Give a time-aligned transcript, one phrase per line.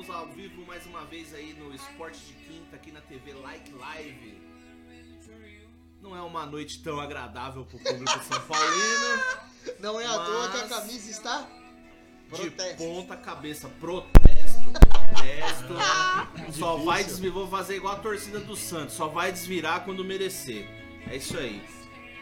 [0.00, 3.70] Estamos ao vivo mais uma vez aí no Esporte de Quinta, aqui na TV Like
[3.70, 4.40] Live.
[6.00, 9.22] Não é uma noite tão agradável pro público São Paulino.
[9.78, 12.76] Não é à toa que a camisa está De Protesto.
[12.78, 13.68] ponta cabeça.
[13.78, 16.52] Protesto, protesto.
[16.58, 17.34] Só vai desvirar.
[17.34, 18.94] Vou fazer igual a torcida do Santos.
[18.94, 20.66] Só vai desvirar quando merecer.
[21.10, 21.62] É isso aí.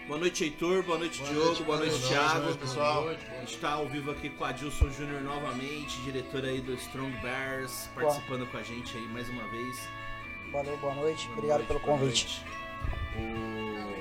[0.08, 0.82] Boa noite, Heitor.
[0.82, 1.46] Boa noite, Boa Diogo.
[1.48, 2.28] noite, boa boa noite, noite, Thiago.
[2.32, 3.08] boa noite, pessoal.
[3.08, 7.12] A gente tá ao vivo aqui com a Dilson Júnior novamente, diretor aí do Strong
[7.20, 9.78] Bears, participando com a gente aí mais uma vez.
[10.50, 11.26] Valeu, boa noite.
[11.26, 12.40] Boa Obrigado noite, pelo boa convite.
[12.40, 12.58] noite.
[13.18, 13.98] O...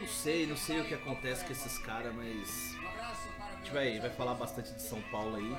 [0.00, 2.74] Não sei, não sei o que acontece com esses caras, mas.
[3.38, 5.56] A gente vai, vai falar bastante de São Paulo aí.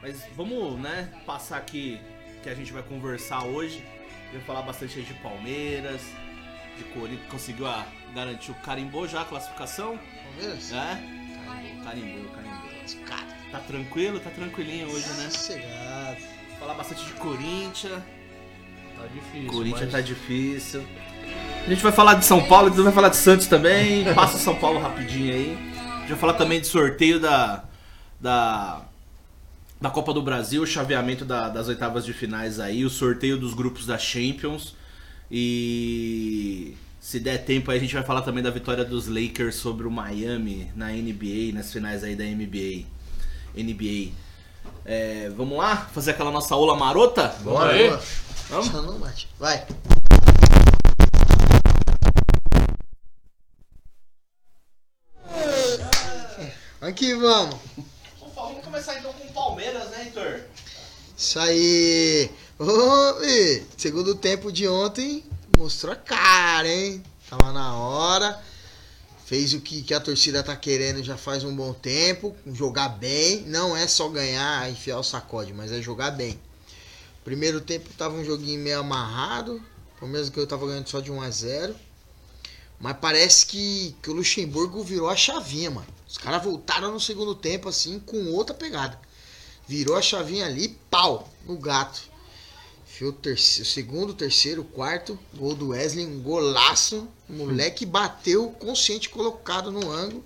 [0.00, 2.00] Mas vamos, né, passar aqui
[2.42, 3.84] que a gente vai conversar hoje.
[4.32, 6.00] Vai falar bastante aí de Palmeiras,
[6.78, 10.70] de Corinthians, conseguiu a, garantir o carimbou já a classificação, Palmeiras?
[10.70, 11.02] né?
[11.84, 12.64] Carimbou, carimbou.
[13.50, 14.20] Tá tranquilo?
[14.20, 15.28] Tá tranquilinho hoje, né?
[15.30, 16.16] sossegado.
[16.58, 18.02] Falar bastante de Corinthians.
[18.96, 19.46] Tá difícil.
[19.52, 20.86] Corinthians mas tá difícil.
[21.64, 24.04] A gente vai falar de São Paulo, depois vai falar de Santos também.
[24.14, 25.58] Passa São Paulo rapidinho aí.
[25.78, 27.64] A gente vai falar também de sorteio da.
[28.20, 28.82] da.
[29.80, 33.54] da Copa do Brasil, o chaveamento da- das oitavas de finais aí, o sorteio dos
[33.54, 34.74] grupos da Champions.
[35.30, 36.74] E.
[37.04, 39.90] Se der tempo aí, a gente vai falar também da vitória dos Lakers sobre o
[39.90, 42.86] Miami na NBA, nas finais aí da NBA.
[43.54, 44.14] NBA.
[44.86, 45.76] É, vamos lá?
[45.92, 47.28] Fazer aquela nossa aula marota?
[47.42, 47.90] Bora aí.
[47.90, 48.02] Boa.
[48.48, 48.66] Vamos?
[48.68, 49.28] Só não bate.
[49.38, 49.66] Vai.
[56.80, 57.56] Aqui vamos.
[58.34, 60.40] Vamos começar então com o Palmeiras, né, Heitor?
[61.18, 62.30] Isso aí.
[62.58, 65.22] Ô, Bi, segundo tempo de ontem
[65.58, 67.02] mostrou a cara, hein?
[67.28, 68.42] Tava na hora.
[69.24, 72.36] Fez o que, que a torcida tá querendo já faz um bom tempo.
[72.46, 73.42] Jogar bem.
[73.46, 76.38] Não é só ganhar, enfiar o sacode, mas é jogar bem.
[77.24, 79.62] Primeiro tempo tava um joguinho meio amarrado.
[79.98, 81.74] Pelo menos que eu tava ganhando só de 1 a 0
[82.78, 85.86] Mas parece que, que o Luxemburgo virou a chavinha, mano.
[86.06, 89.00] Os caras voltaram no segundo tempo, assim, com outra pegada.
[89.66, 92.13] Virou a chavinha ali, pau, no gato.
[92.94, 95.18] Enfiou o, terceiro, o segundo, o terceiro, o quarto.
[95.36, 97.08] Gol do Wesley, um golaço.
[97.28, 100.24] O moleque bateu consciente colocado no ângulo.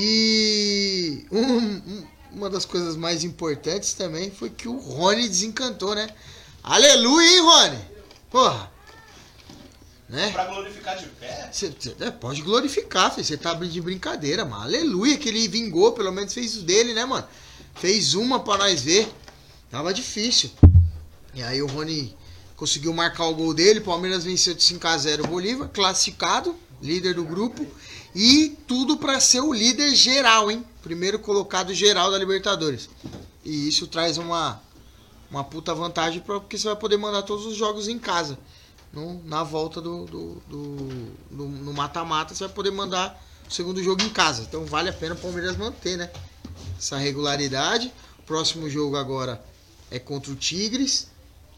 [0.00, 6.08] E um- um- uma das coisas mais importantes também foi que o Rony desencantou, né?
[6.60, 7.78] Aleluia, hein, Rony?
[8.28, 8.72] Porra.
[10.08, 10.32] Né?
[10.32, 11.50] Pra glorificar de pé?
[11.52, 11.70] Você
[12.20, 13.14] pode glorificar.
[13.14, 14.64] Você tá de brincadeira, mano.
[14.64, 17.28] Aleluia, que ele vingou, pelo menos fez o dele, né, mano?
[17.76, 19.08] Fez uma pra nós ver.
[19.70, 20.50] Tava difícil.
[21.38, 22.16] E aí o Rony
[22.56, 23.80] conseguiu marcar o gol dele.
[23.80, 27.64] Palmeiras venceu de 5x0 o Bolívar, classificado, líder do grupo.
[28.12, 30.64] E tudo pra ser o líder geral, hein?
[30.82, 32.88] Primeiro colocado geral da Libertadores.
[33.44, 34.60] E isso traz uma,
[35.30, 38.36] uma puta vantagem pra, porque você vai poder mandar todos os jogos em casa
[38.92, 43.80] no- na volta do, do, do- do- no mata-mata, você vai poder mandar o segundo
[43.80, 44.42] jogo em casa.
[44.42, 46.10] Então vale a pena o Palmeiras manter, né?
[46.76, 47.92] Essa regularidade.
[48.26, 49.40] Próximo jogo agora
[49.90, 51.06] é contra o Tigres.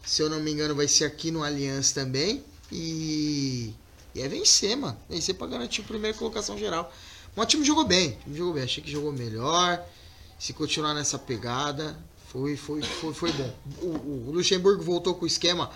[0.03, 2.43] Se eu não me engano, vai ser aqui no Allianz também.
[2.71, 3.73] E,
[4.15, 4.97] e é vencer, mano.
[5.09, 6.91] Vencer pra garantir a primeira colocação geral.
[7.35, 8.17] Mas o time jogou bem.
[8.23, 8.63] Time jogou bem.
[8.63, 9.83] Achei que jogou melhor.
[10.39, 11.97] Se continuar nessa pegada,
[12.31, 13.53] foi, foi, foi, foi bom.
[13.81, 13.87] O,
[14.29, 15.69] o Luxemburgo voltou com o esquema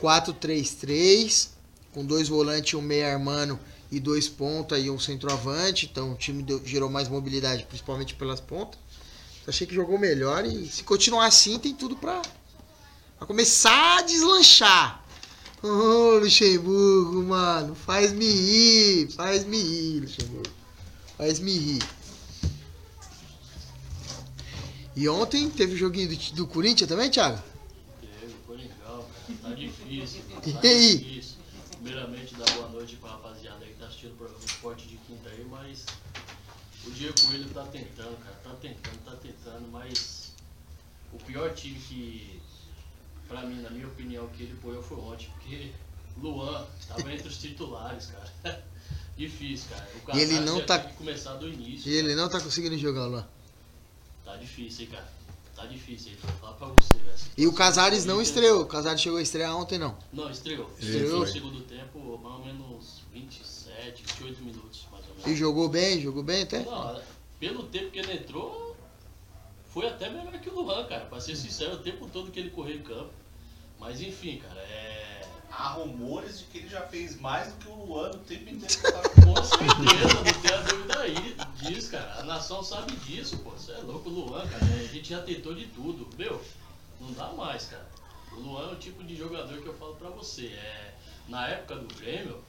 [0.00, 1.48] 4-3-3,
[1.92, 3.58] com dois volantes, um meia armano
[3.90, 5.88] e dois ponta e um centroavante.
[5.90, 8.78] Então o time deu- gerou mais mobilidade, principalmente pelas pontas.
[9.46, 12.20] Achei que jogou melhor e se continuar assim tem tudo pra,
[13.20, 15.04] pra começar a deslanchar.
[15.62, 20.50] Ô Luxemburgo, mano, faz-me rir, faz-me rir, Luxemburgo.
[21.18, 21.82] Faz-me rir.
[24.96, 27.42] E ontem teve o joguinho do, do Corinthians também, Thiago?
[28.00, 29.38] Teve, foi legal, cara.
[29.42, 30.22] Tá difícil.
[30.46, 30.98] E Tá aí?
[30.98, 31.36] difícil.
[31.82, 35.28] Primeiramente, dar boa noite pra rapaziada aí que tá assistindo o programa Esporte de Quinta
[35.28, 35.84] aí, mas
[36.86, 38.40] o Diego Coelho tá tentando, cara.
[38.44, 40.32] Tá tentando, tá tentando, mas
[41.12, 42.40] o pior time que,
[43.30, 45.70] pra mim, na minha opinião, que ele apoiou foi ontem, porque
[46.20, 48.62] Luan tava entre os titulares, cara.
[49.16, 49.88] Difícil, cara.
[50.06, 51.90] O E ele não tá- começar do início.
[51.90, 53.28] E ele não tá conseguindo jogar lá.
[54.24, 55.08] Tá difícil, hein, cara.
[55.54, 56.18] Tá difícil, hein.
[56.22, 57.18] Vou falar pra você, velho.
[57.36, 58.62] E o Casares não estreou.
[58.62, 59.96] O Casares chegou a estrear ontem, não.
[60.12, 60.70] Não, estreou.
[60.78, 61.20] Estreou?
[61.20, 65.38] No segundo tempo, mais ou menos 27, 28 minutos, mais ou E menos.
[65.38, 66.60] jogou bem, jogou bem até.
[66.64, 67.00] Não,
[67.38, 68.74] pelo tempo que ele entrou,
[69.68, 71.04] foi até melhor que o Luan, cara.
[71.06, 73.10] Pra ser sincero, o tempo todo que ele correu em campo.
[73.80, 75.26] Mas enfim, cara, é.
[75.50, 78.82] há rumores de que ele já fez mais do que o Luan no tempo inteiro
[78.82, 82.20] tava Com certeza, não tem a dúvida aí disso, cara.
[82.20, 83.50] A nação sabe disso, pô.
[83.52, 84.64] Você é louco, o Luan, cara.
[84.64, 86.06] A gente já tentou de tudo.
[86.18, 86.44] Meu,
[87.00, 87.88] não dá mais, cara.
[88.32, 90.48] O Luan é o tipo de jogador que eu falo pra você.
[90.48, 90.94] É,
[91.26, 92.44] na época do Grêmio,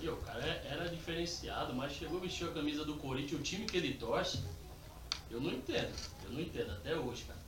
[0.00, 3.44] meu, o cara é- era diferenciado, mas chegou a vestir a camisa do Corinthians, o
[3.44, 4.42] time que ele torce,
[5.30, 5.92] eu não entendo.
[6.24, 7.38] Eu não entendo até hoje, cara.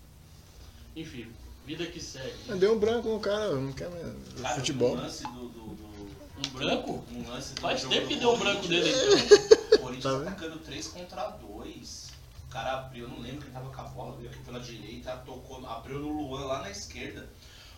[0.94, 1.32] Enfim,
[1.66, 2.34] vida que segue.
[2.58, 4.04] Deu um branco no cara, não quer mais
[4.40, 4.92] Cara, futebol.
[4.92, 6.10] Um lance do, do, do-
[6.46, 7.04] Um branco?
[7.12, 8.90] Um lance do Faz jogo tempo que deu um branco dele.
[8.92, 9.74] então.
[9.74, 12.10] O Corinthians Tá atacando 3 contra 2.
[12.46, 15.16] O cara abriu, eu não lembro quem tava com a bola, veio aqui pela direita,
[15.26, 17.28] tocou, abriu no Luan lá na esquerda.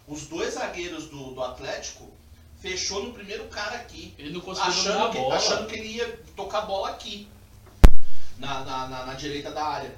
[0.06, 2.12] Os dois zagueiros do, do Atlético
[2.60, 4.14] fechou no primeiro cara aqui.
[4.18, 5.34] Ele não conseguiu Achando a que, bola.
[5.36, 7.28] achando que ele ia tocar a bola aqui.
[8.38, 9.94] Na, na, na, na direita da área.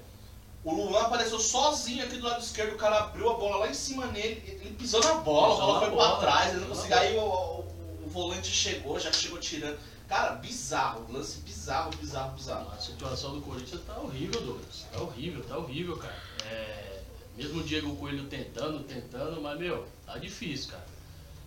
[0.68, 3.74] O Luan apareceu sozinho aqui do lado esquerdo, o cara abriu a bola lá em
[3.74, 6.68] cima nele, ele pisou na bola, Pisou a bola foi bola, pra trás, ele não
[6.68, 6.98] conseguiu.
[6.98, 7.64] Aí o, o-
[8.04, 9.78] o volante chegou, já chegou tirando.
[10.06, 12.70] Cara, bizarro, lance bizarro, bizarro, bizarro.
[12.72, 14.84] A situação do Corinthians tá horrível, Douglas.
[14.92, 16.22] Tá horrível, tá horrível, cara.
[16.44, 17.00] É,
[17.36, 20.86] mesmo o Diego Coelho tentando, tentando, mas, meu, tá difícil, cara.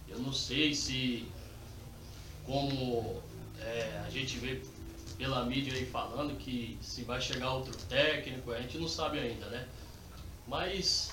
[0.09, 1.27] Eu não sei se,
[2.45, 3.21] como
[3.59, 4.61] é, a gente vê
[5.21, 9.45] pela mídia aí falando que se vai chegar outro técnico, a gente não sabe ainda,
[9.49, 9.67] né?
[10.47, 11.11] Mas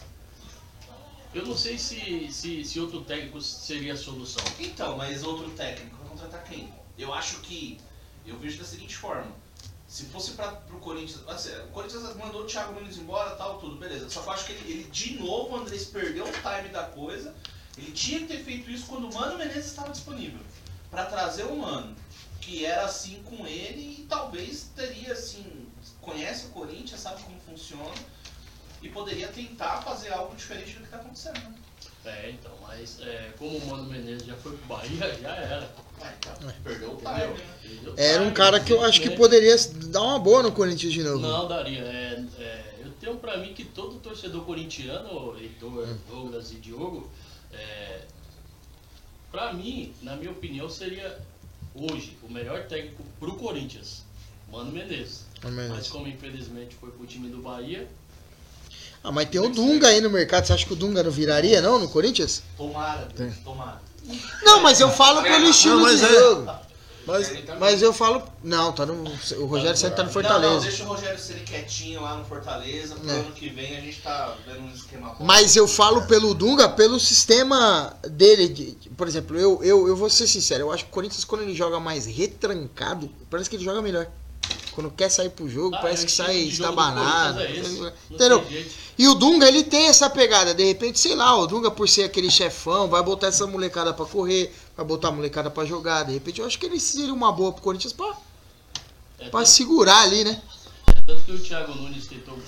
[1.34, 4.42] eu não sei se, se, se outro técnico seria a solução.
[4.58, 6.72] Então, mas outro técnico vai contratar quem?
[6.96, 7.78] Eu acho que.
[8.24, 9.30] Eu vejo da seguinte forma.
[9.86, 11.22] Se fosse para pro Corinthians.
[11.28, 14.08] assim, o Corinthians mandou o Thiago Nunes embora tal, tudo, beleza.
[14.08, 16.84] Só que eu acho que ele, ele, de novo, o Andrés perdeu o time da
[16.84, 17.34] coisa.
[17.76, 20.40] Ele tinha que ter feito isso quando o Mano Menezes estava disponível.
[20.90, 21.94] Pra trazer o Mano,
[22.48, 25.44] que era assim com ele e talvez teria assim.
[26.00, 27.94] Conhece o Corinthians, sabe como funciona.
[28.80, 31.38] E poderia tentar fazer algo diferente do que tá acontecendo.
[31.40, 31.54] né?
[32.06, 35.70] É, então, mas é, como o Mano Menezes já foi pro Bahia, já era.
[36.00, 37.34] Ah, então, perdeu o time, Entendeu?
[37.34, 37.56] né?
[37.62, 39.18] Perdeu Era um cara que eu acho que infelizmente.
[39.18, 39.56] poderia
[39.92, 41.18] dar uma boa no Corinthians de novo.
[41.18, 41.80] Não, daria.
[41.80, 47.10] É, é, eu tenho pra mim que todo torcedor corintiano, Heitor, Douglas e Diogo,
[47.52, 48.02] é,
[49.30, 51.20] pra mim, na minha opinião, seria
[51.80, 54.02] hoje o melhor técnico pro Corinthians,
[54.50, 55.26] Mano Menezes.
[55.44, 55.68] Menos.
[55.76, 57.88] Mas como infelizmente foi pro time do Bahia,
[59.04, 60.44] Ah, mas tem o Dunga aí no mercado.
[60.46, 62.42] Você acha que o Dunga não viraria, não, no Corinthians?
[62.56, 63.80] Tomara, Deus, tomara.
[64.42, 66.50] Não, mas eu falo pelo estilo mas de é- jogo.
[67.08, 68.22] Mas Mas eu falo.
[68.44, 69.02] Não, tá no.
[69.38, 70.60] O Rogério Santos tá no Não, não, Fortaleza.
[70.60, 72.94] deixa o Rogério ser quietinho lá no Fortaleza.
[72.94, 73.14] Pro É.
[73.14, 75.16] ano que vem a gente tá vendo um esquema.
[75.20, 78.48] Mas eu falo pelo Dunga, pelo sistema dele.
[78.48, 81.42] de- por exemplo, eu, eu, eu vou ser sincero, eu acho que o Corinthians, quando
[81.42, 84.06] ele joga mais retrancado, parece que ele joga melhor.
[84.72, 87.40] Quando quer sair pro jogo, Ah, parece é, que sai estabanado.
[87.40, 87.52] É.
[87.62, 88.44] Não Entendeu?
[88.96, 90.54] E o Dunga, ele tem essa pegada.
[90.54, 94.06] De repente, sei lá, o Dunga, por ser aquele chefão, vai botar essa molecada pra
[94.06, 96.04] correr, vai botar a molecada pra jogar.
[96.04, 98.16] De repente, eu acho que ele seria uma boa pro Corinthians pra,
[99.18, 100.40] É, pra segurar ali, né?
[101.04, 102.38] Tanto que o Thiago Nunes tentou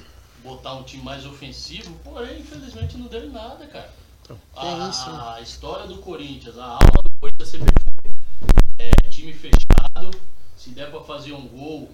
[0.45, 3.93] botar um time mais ofensivo, porém, infelizmente, não deu em nada, cara.
[4.29, 5.23] Tem A, isso, né?
[5.37, 8.13] a história do Corinthians, a alma do Corinthians sempre foi
[8.79, 10.11] é, time fechado,
[10.57, 11.91] se der pra fazer um gol,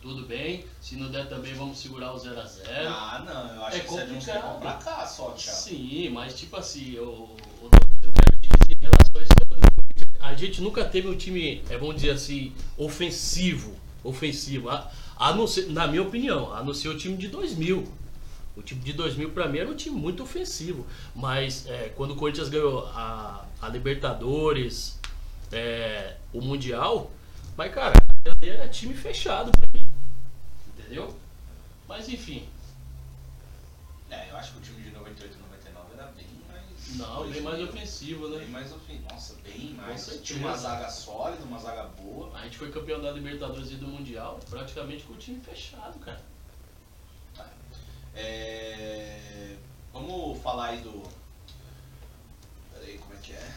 [0.00, 0.64] tudo bem.
[0.80, 2.86] Se não der também, vamos segurar o 0x0.
[2.88, 4.60] Ah, não, eu acho É que isso é de uns complicado.
[4.60, 5.58] pra cá só, Thiago.
[5.58, 7.70] Sim, mas tipo assim, o, o,
[8.02, 11.16] eu quero te dizer em relação à história do Corinthians, a gente nunca teve um
[11.16, 13.76] time, é, vamos dizer assim, ofensivo.
[14.02, 14.70] Ofensivo.
[14.70, 17.86] A, a não ser, na minha opinião, a não ser o time de 2000.
[18.56, 20.86] O time de 2000 pra mim era um time muito ofensivo.
[21.14, 24.98] Mas é, quando o Corinthians ganhou a, a Libertadores,
[25.52, 27.10] é, o Mundial,
[27.56, 27.94] mas cara,
[28.40, 29.88] era time fechado pra mim.
[30.68, 31.14] Entendeu?
[31.88, 32.48] Mas enfim,
[34.10, 35.38] É, eu acho que o time de 98
[36.94, 38.38] não, bem mais ofensivo, né?
[38.38, 39.08] Bem mais ofensivo.
[39.10, 40.20] Nossa, bem mais.
[40.22, 42.36] Tinha uma zaga sólida, uma zaga boa.
[42.36, 46.22] A gente foi campeão da Libertadores e do Mundial praticamente com o time fechado, cara.
[48.14, 49.56] É...
[49.92, 51.02] Vamos falar aí do.
[52.72, 53.54] Peraí, como é que é?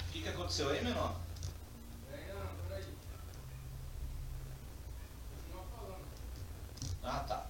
[0.00, 1.14] O que, que aconteceu aí, menor?
[7.10, 7.46] Ah, tá.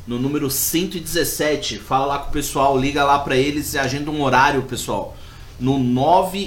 [0.06, 1.78] no número 117.
[1.78, 5.14] Fala lá com o pessoal, liga lá pra eles e agenda um horário, pessoal.
[5.60, 5.78] No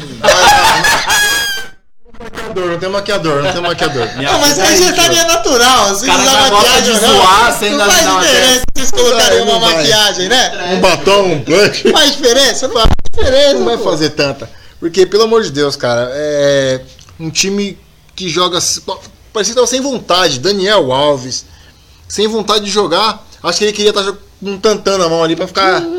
[2.21, 4.07] Maquiador, não tem maquiador, não tem maquiador.
[4.15, 5.95] Não, mas aí já estaria natural.
[5.95, 8.91] Se caras usar já gostam maquiagem de não, zoar, você não faz diferença se vocês
[8.91, 9.75] colocarem Não uma vai.
[9.75, 10.73] maquiagem, né?
[10.73, 11.83] Um batom, um blush.
[11.91, 12.67] Faz diferença?
[12.67, 13.53] Não faz diferença.
[13.55, 13.83] Não vai pô.
[13.83, 14.49] fazer tanta.
[14.79, 16.81] Porque, pelo amor de Deus, cara, é
[17.19, 17.77] um time
[18.23, 18.59] que joga.
[19.33, 20.39] Parecia que tava sem vontade.
[20.39, 21.45] Daniel Alves,
[22.07, 23.25] sem vontade de jogar.
[23.41, 25.81] Acho que ele queria estar com um tantã na mão ali pra ficar.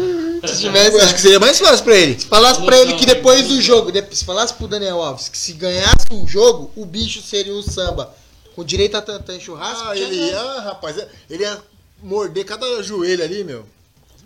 [0.45, 0.97] Se tivesse.
[1.00, 2.19] Acho que seria mais fácil pra ele.
[2.19, 5.38] Se falasse pra ele que depois do jogo, de- se falasse pro Daniel Alves que
[5.38, 8.12] se ganhasse o jogo, o bicho seria o samba.
[8.57, 9.87] Com direito a tantã e churrasco.
[9.88, 10.97] Ah, ele ia, rapaz,
[11.31, 11.62] ele ia
[12.02, 13.64] morder cada joelho ali, meu.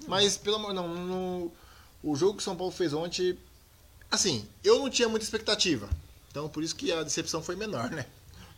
[0.09, 1.53] Mas, pelo amor, não, no,
[2.03, 3.37] o jogo que o São Paulo fez ontem,
[4.11, 5.87] assim, eu não tinha muita expectativa.
[6.37, 8.05] Então, por isso que a decepção foi menor, né?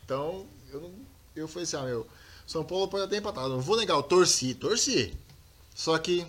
[0.04, 0.92] Então, eu, não,
[1.37, 2.08] eu falei assim, ah, meu,
[2.44, 3.47] São Paulo pode até empatar.
[3.49, 5.16] Não vou negar, eu torci, torci.
[5.76, 6.26] Só que,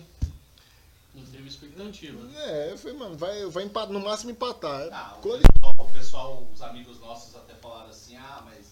[1.12, 2.22] Não teve expectativa.
[2.22, 2.68] né?
[2.68, 4.90] é, eu falei, mano, vai, vai empatar, no máximo empatar.
[4.92, 8.66] Ah, o Quando- pessoal, o pessoal, os amigos nossos até falaram assim, ah, mas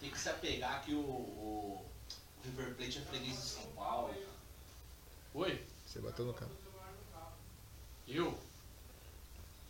[0.00, 1.86] tem que se apegar que o, o
[2.42, 4.12] River Plate é freguês de São Paulo.
[5.34, 5.64] Oi?
[5.86, 6.50] Você bateu no carro.
[8.08, 8.36] Eu?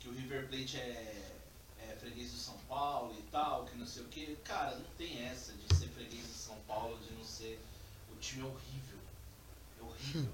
[0.00, 1.23] Que o River Plate é,
[2.74, 4.34] Paulo e tal, que não sei o que.
[4.42, 7.60] Cara, não tem essa de ser freguês de São Paulo, de não ser.
[8.12, 8.98] O time é horrível.
[9.78, 10.32] É horrível.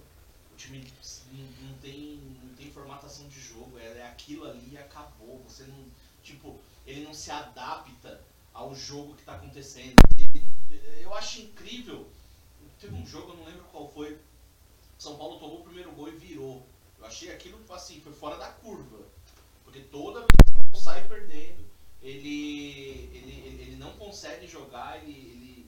[0.50, 0.90] O time
[1.32, 5.42] não, tem, não tem formatação de jogo, é, é aquilo ali e acabou.
[5.46, 5.84] Você não.
[6.22, 8.22] Tipo, ele não se adapta
[8.54, 9.96] ao jogo que tá acontecendo.
[10.18, 10.46] Ele-
[11.02, 12.08] eu acho incrível.
[12.78, 14.18] Teve um jogo, eu não lembro qual foi.
[14.98, 16.66] São Paulo tomou o primeiro gol e virou.
[16.98, 18.98] Eu achei aquilo assim, foi fora da curva.
[19.62, 21.59] Porque toda vez que o São Paulo sai perdendo,
[22.10, 25.66] ele, ele, ele, não consegue jogar, ele, ele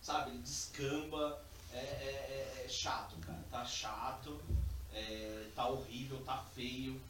[0.00, 1.42] sabe, ele descamba.
[1.72, 3.42] É, é- é- é chato, cara.
[3.50, 4.40] Tá chato,
[4.92, 7.00] é, tá horrível, tá feio,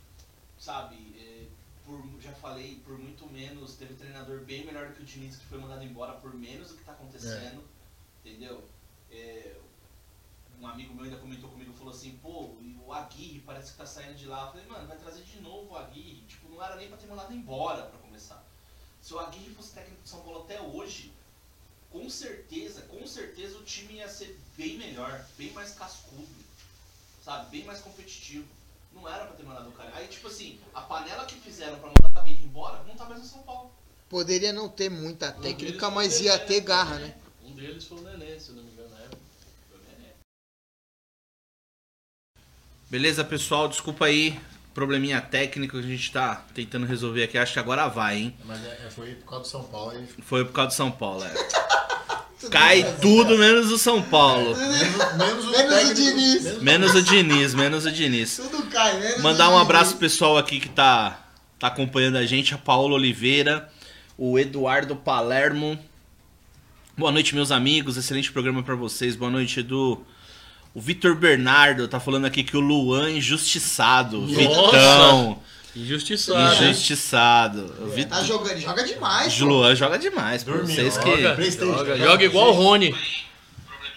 [0.59, 0.97] sabe?
[1.19, 1.47] É,
[1.85, 5.59] por, já falei, por muito menos, teve treinador bem melhor que o Diniz que foi
[5.59, 7.65] mandado embora por menos do que tá acontecendo,
[8.25, 8.63] entendeu?
[9.11, 9.57] É,
[10.61, 12.55] um amigo meu ainda comentou comigo, falou assim, pô,
[12.87, 14.43] o Aguirre parece que tá saindo de lá.
[14.45, 16.23] Eu falei, mano, vai trazer de novo o Aguirre.
[16.29, 18.45] Tipo, não era nem pra ter mandado embora pra começar.
[19.01, 21.13] Se o Aguirre fosse técnico de São Paulo até hoje,
[21.91, 26.27] com certeza, com certeza o time ia ser bem melhor, bem mais cascudo,
[27.25, 27.51] sabe?
[27.51, 28.47] Bem mais competitivo.
[28.93, 29.95] Não era pra ter mandado o cara.
[29.95, 33.21] Aí, tipo assim, a panela que fizeram pra mandar o Aguirre embora não tá mais
[33.21, 33.71] no São Paulo.
[34.09, 37.09] Poderia não ter muita Um técnica, mas o ia Nenê ter garra, também.
[37.11, 37.17] né?
[37.45, 39.23] Um deles foi o Nenê, se eu não me engano, na época.
[39.71, 40.13] Foi o Nenê.
[42.91, 43.69] Beleza, pessoal?
[43.69, 44.41] Desculpa aí.
[44.75, 47.37] Probleminha técnico que a gente tá tentando resolver aqui.
[47.37, 48.35] Acho que agora vai, hein?
[48.45, 50.05] Mas é, é, foi por causa do São Paulo aí.
[50.23, 51.35] Foi por causa do São Paulo, é.
[52.51, 54.57] Cai tudo menos o São Paulo.
[54.57, 56.43] Menos, menos o, Menos o Diniz.
[56.45, 58.37] menos- Menos o Diniz, menos o Diniz.
[58.37, 59.19] Tudo cai, né?
[59.19, 61.21] Mandar um abraço pro pessoal aqui que tá,
[61.59, 63.71] tá acompanhando a gente, a Paola Oliveira,
[64.17, 65.79] o Eduardo Palermo.
[66.97, 67.99] Boa noite, meus amigos.
[67.99, 69.15] Excelente programa pra vocês.
[69.17, 70.03] Boa noite, Edu.
[70.75, 74.25] O Vitor Bernardo tá falando aqui que o Luan injustiçado.
[74.27, 75.39] Vitão.
[75.75, 76.65] Injustiçado.
[76.65, 77.65] Injustiçado.
[77.81, 79.35] O Tá Vitor jogando, ele joga demais.
[79.37, 79.45] o pô.
[79.47, 80.45] Luan joga demais.
[80.45, 80.53] pô.
[80.53, 81.07] Dormindo, Vocês joga.
[81.37, 81.51] que...
[81.51, 82.95] Joga, joga joga igual o Rony.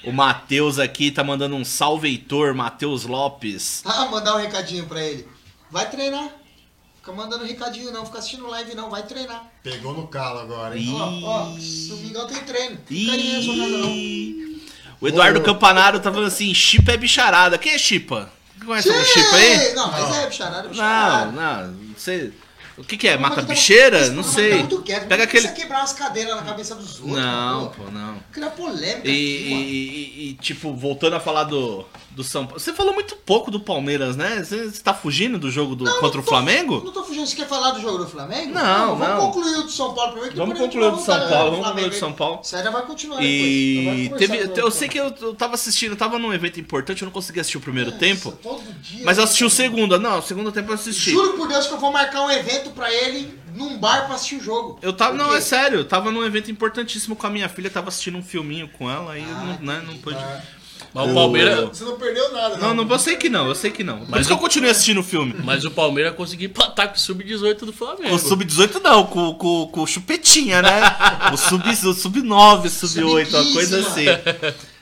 [0.04, 3.82] O Matheus aqui tá mandando um salve Heitor, Matheus Lopes.
[3.86, 5.28] Ah, mandar um recadinho pra ele.
[5.72, 6.30] Vai treinar.
[6.98, 9.52] Fica mandando recadinho não, fica assistindo live não, vai treinar.
[9.62, 10.90] Pegou no calo agora, hein?
[10.94, 11.46] Ó, ó,
[11.90, 12.78] domingão tem treino.
[12.86, 14.53] Fica aí não.
[15.02, 17.58] O Eduardo Campanaro tá falando assim, Chipa é bicharada.
[17.58, 18.30] Quem é Chipa?
[18.66, 19.74] Conhece algum Chipa aí?
[19.74, 20.16] Não, mas Não.
[20.16, 21.32] é bicharada, Não, bicharada.
[21.32, 22.32] não, você...
[22.78, 23.18] O que que é?
[23.18, 24.10] Mata bicheira?
[24.10, 24.56] Não sei.
[24.56, 25.44] muito quieto, Pega aquele...
[25.44, 27.18] precisa quebrar umas cadeiras na cabeça dos outros.
[27.18, 27.84] Não, pô.
[27.92, 28.18] não.
[28.32, 32.60] Cria polêmica E, e- e- tipo, voltando a falar do, do São Paulo.
[32.60, 34.44] Você falou muito pouco do Palmeiras, né?
[34.44, 36.82] Você, você tá fugindo do jogo do, Não, contra não o tô- Flamengo?
[36.84, 37.28] Não tô fugindo.
[37.28, 38.52] Você quer falar do jogo do Flamengo?
[38.54, 39.18] Não, Vamos não.
[39.32, 40.32] concluir o do São Paulo primeiro.
[40.34, 42.40] que Vamos concluir o do São Paulo, vamos concluir o do São Paulo.
[42.44, 44.20] Você ainda vai continuar E depois.
[44.20, 47.14] Teve, eu sei que eu, eu tava assistindo, eu tava num evento importante, eu não
[47.14, 48.32] consegui assistir o primeiro Nossa, tempo.
[48.42, 50.00] todo dia, Mas eu assisti o segundo.
[50.00, 51.12] Não, o segundo tempo eu assisti.
[51.12, 54.36] Juro por Deus que eu vou marcar um evento pra ele num bar pra assistir
[54.36, 54.80] o jogo.
[54.82, 57.70] Eu tava, não, Por é sério, eu tava num evento importantíssimo com a minha filha,
[57.70, 60.18] tava assistindo um filminho com ela, aí eu Ah, não, né, não pude.
[60.94, 61.70] Mas o Palmeiras.
[61.70, 64.00] Você não perdeu nada, Não, não, eu sei que não, eu sei que não.
[64.00, 65.34] Mas Mas que eu continuei assistindo o filme.
[65.44, 68.14] Mas o Palmeiras conseguiu empatar com o Sub-18 do Flamengo.
[68.14, 70.82] O Sub-18 não, com, com, com o Chupetinha, né?
[71.34, 74.06] o Sub-9, o Sub-9, Sub-8, uma Sub-15, coisa assim.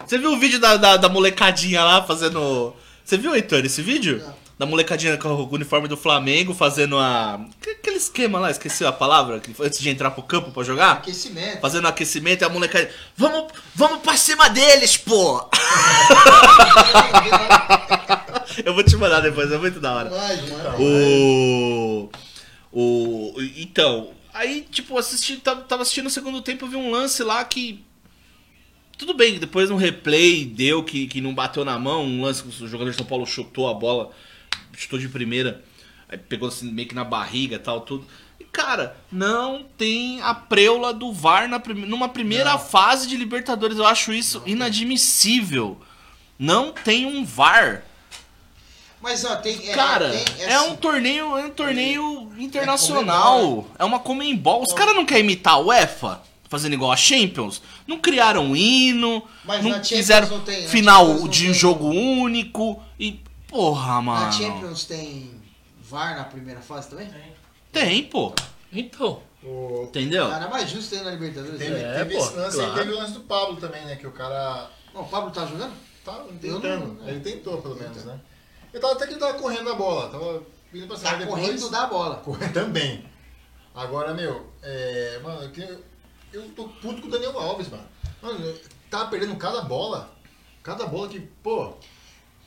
[0.05, 2.73] Você viu o vídeo da, da, da molecadinha lá fazendo.
[3.05, 4.21] Você viu, Heitor, esse vídeo?
[4.25, 4.40] Não.
[4.61, 7.43] Da molecadinha com o uniforme do Flamengo fazendo a.
[7.59, 10.91] que- Aquele esquema lá, esqueci a palavra, que antes de entrar pro campo pra jogar.
[10.97, 11.59] Aquecimento.
[11.59, 12.91] Fazendo aquecimento e a molecadinha.
[13.17, 15.49] Vamos, vamos pra cima deles, pô!
[18.63, 20.09] Eu vou te mandar depois, é muito da hora.
[20.11, 20.79] Vai, mano.
[20.79, 22.09] O.
[22.71, 23.33] O.
[23.57, 27.83] Então, aí, tipo, assisti, tava, assistindo o segundo tempo, vi um lance lá que.
[28.95, 32.63] Tudo bem, depois no replay deu que, que não bateu na mão, um lance que
[32.63, 34.11] o jogador de São Paulo chutou a bola,
[34.75, 35.63] chutou de primeira,
[36.09, 38.05] aí pegou assim meio que na barriga e tal, tudo.
[38.39, 43.77] E, cara, não tem a preula do VAR na prime- numa primeira fase de Libertadores.
[43.77, 45.79] Eu acho isso inadmissível.
[46.39, 47.83] Não tem um VAR.
[49.01, 49.69] Mas ó, tem.
[49.69, 53.67] É, Cara, tem, é, assim, um torneio, é um torneio internacional.
[53.79, 54.61] É uma Comembol.
[54.63, 56.21] Os caras não querem imitar a UEFA?
[56.49, 57.61] Fazendo igual a Champions?
[57.87, 61.53] Não criaram um hino, Mas não fizeram não tem, na final não de tem.
[61.53, 62.81] jogo único.
[62.99, 63.19] E.
[63.51, 64.25] Porra, mano.
[64.25, 65.39] Na Champions tem
[65.79, 67.11] VAR na primeira fase também?
[67.71, 68.33] Tem, pô.
[68.71, 69.21] Então.
[69.43, 70.29] O- Entendeu?
[70.29, 71.59] Cara, mais justo ter na Libertadores.
[71.59, 71.95] Teve, né?
[71.95, 72.71] É, teve pô, esse lance claro.
[72.71, 73.95] aí, teve o lance do Pablo também, né?
[73.97, 75.73] Que o cara Não, o Pablo tá jogando?
[76.05, 76.93] tá tentando.
[76.99, 78.19] não- Ele tentou, pelo menos, né?
[78.73, 81.41] Ele tava até que ele tava correndo a bola, tava vindo pra cima Tá depois.
[81.45, 82.15] correndo da bola.
[82.17, 83.05] Correndo também.
[83.75, 85.19] Agora, meu, é.
[85.23, 85.79] Mano, eu,
[86.33, 87.83] eu tô puto com o Daniel Alves, mano.
[88.21, 88.59] Mano, eu
[88.89, 90.09] tava perdendo cada bola.
[90.63, 91.73] Cada bola que, pô.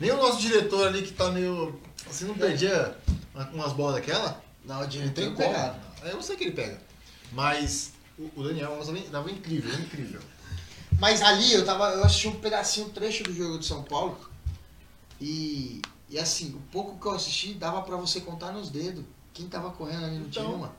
[0.01, 1.79] Nem o nosso diretor ali que tá meio.
[2.09, 2.97] Assim, não perdia
[3.35, 4.43] uma- umas bolas daquela.
[4.65, 5.49] Não, o Não diretor tem não como.
[5.49, 5.81] pegado.
[6.03, 6.81] Eu não sei que ele pega.
[7.33, 10.21] Mas o, o Daniel tava, tava incrível, incrível.
[10.99, 11.91] Mas ali eu tava.
[11.91, 14.19] Eu assisti um pedacinho, um trecho do jogo de São Paulo.
[15.21, 15.81] E.
[16.11, 19.71] E assim, o pouco que eu assisti dava pra você contar nos dedos quem tava
[19.71, 20.73] correndo ali no Então, time, mano.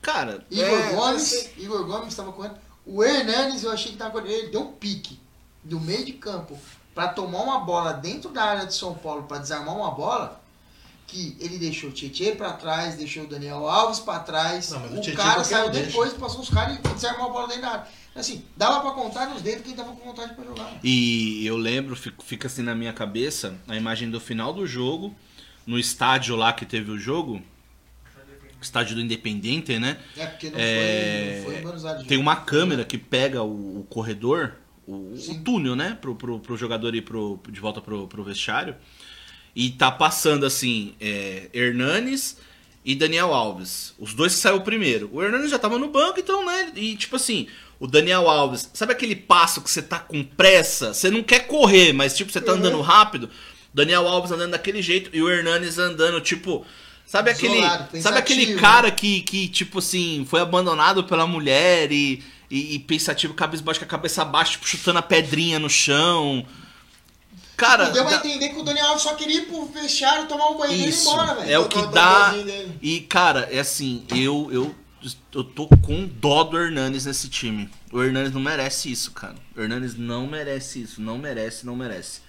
[0.00, 2.56] Cara, Igor É, Gomes, Igor Gomes tava correndo.
[2.86, 4.30] O Hernanes eu achei que tava correndo.
[4.30, 5.20] Ele deu um pique
[5.62, 6.56] do meio de campo
[6.98, 10.42] pra tomar uma bola dentro da área de São Paulo pra desarmar uma bola.
[11.06, 14.70] Que ele deixou o Tietchan pra trás, deixou o Daniel Alves pra trás.
[14.70, 15.86] Não, o o cara saiu um deixa.
[15.86, 17.86] depois, passou os caras e desarmou a bola dentro da área.
[18.16, 20.72] Assim, dava pra contar nos dedos quem tava com vontade pra jogar.
[20.82, 25.14] E eu lembro, fica, assim na minha cabeça, a imagem do final do jogo,
[25.64, 27.40] no estádio lá que teve o jogo,
[28.60, 29.98] estádio do Independente, né?
[30.16, 32.04] É, porque não É, foi, não foi.
[32.06, 34.56] Tem uma câmera que pega o, o corredor,
[34.88, 35.98] o, o túnel, né?
[36.00, 38.74] Pro, pro, pro jogador ir pro, de volta pro, pro vestiário.
[39.54, 42.38] E tá passando assim, é, Hernanes
[42.84, 43.94] e Daniel Alves.
[43.98, 45.10] Os dois que saiu primeiro.
[45.12, 46.72] O Hernanes já tava no banco, então, né?
[46.74, 47.46] E tipo assim,
[47.78, 50.94] o Daniel Alves, sabe aquele passo que você tá com pressa?
[50.94, 53.28] Você não quer correr, mas tipo, você tá andando rápido.
[53.74, 56.64] Daniel Alves andando daquele jeito e o Hernanes andando, tipo.
[57.04, 62.22] Sabe aquele, Isolado, sabe aquele cara que, que, tipo assim, foi abandonado pela mulher e,
[62.50, 66.44] e, e pensativo, cabisbaixo, com a cabeça baixa, tipo, chutando a pedrinha no chão.
[67.56, 70.48] Cara, Deu a dá- entender que o Daniel Alves só queria ir pro vestiário, tomar
[70.50, 71.50] um banho e ir embora, velho.
[71.50, 72.30] é o que dá.
[72.30, 72.78] dele.
[72.80, 74.74] E, cara, é assim, eu, eu,
[75.34, 77.68] eu tô com dó do Hernanes nesse time.
[77.92, 79.34] O Hernanes não merece isso, cara.
[79.56, 81.00] O Hernanes não merece isso.
[81.02, 82.20] Não merece, não merece.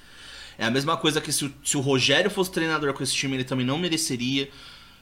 [0.58, 3.36] É a mesma coisa que se o, se o Rogério fosse treinador com esse time,
[3.38, 4.50] ele também não mereceria.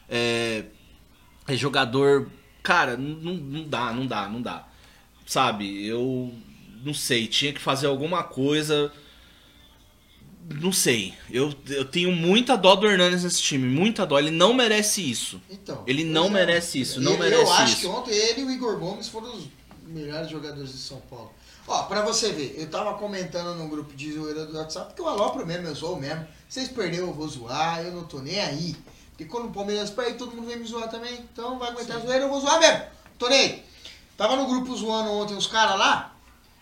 [0.09, 0.65] É,
[1.47, 2.27] é jogador.
[2.61, 4.66] Cara, não, não dá, não dá, não dá.
[5.27, 6.33] Sabe, eu
[6.85, 8.91] não sei, tinha que fazer alguma coisa.
[10.61, 11.13] Não sei.
[11.29, 14.17] Eu, eu tenho muita dó do Hernanes nesse time, muita dó.
[14.17, 15.41] Ele não merece isso.
[15.49, 16.29] Então, Ele não é.
[16.29, 17.81] merece isso, não eu, merece Eu acho isso.
[17.81, 19.43] que ontem ele e o Igor Gomes foram os
[19.85, 21.33] melhores jogadores de São Paulo.
[21.67, 25.09] Ó, pra você ver, eu tava comentando no grupo de zoeira do WhatsApp que eu
[25.09, 26.25] alopro mesmo, eu sou mesmo.
[26.47, 28.73] Vocês perderam, eu vou zoar, eu não tô nem aí.
[29.09, 31.15] Porque quando o Palmeiras perde, todo mundo vem me zoar também.
[31.33, 32.83] Então vai aguentar a zoeira, eu vou zoar mesmo.
[33.19, 33.63] Tô nem aí.
[34.17, 36.13] Tava no grupo zoando ontem os caras lá,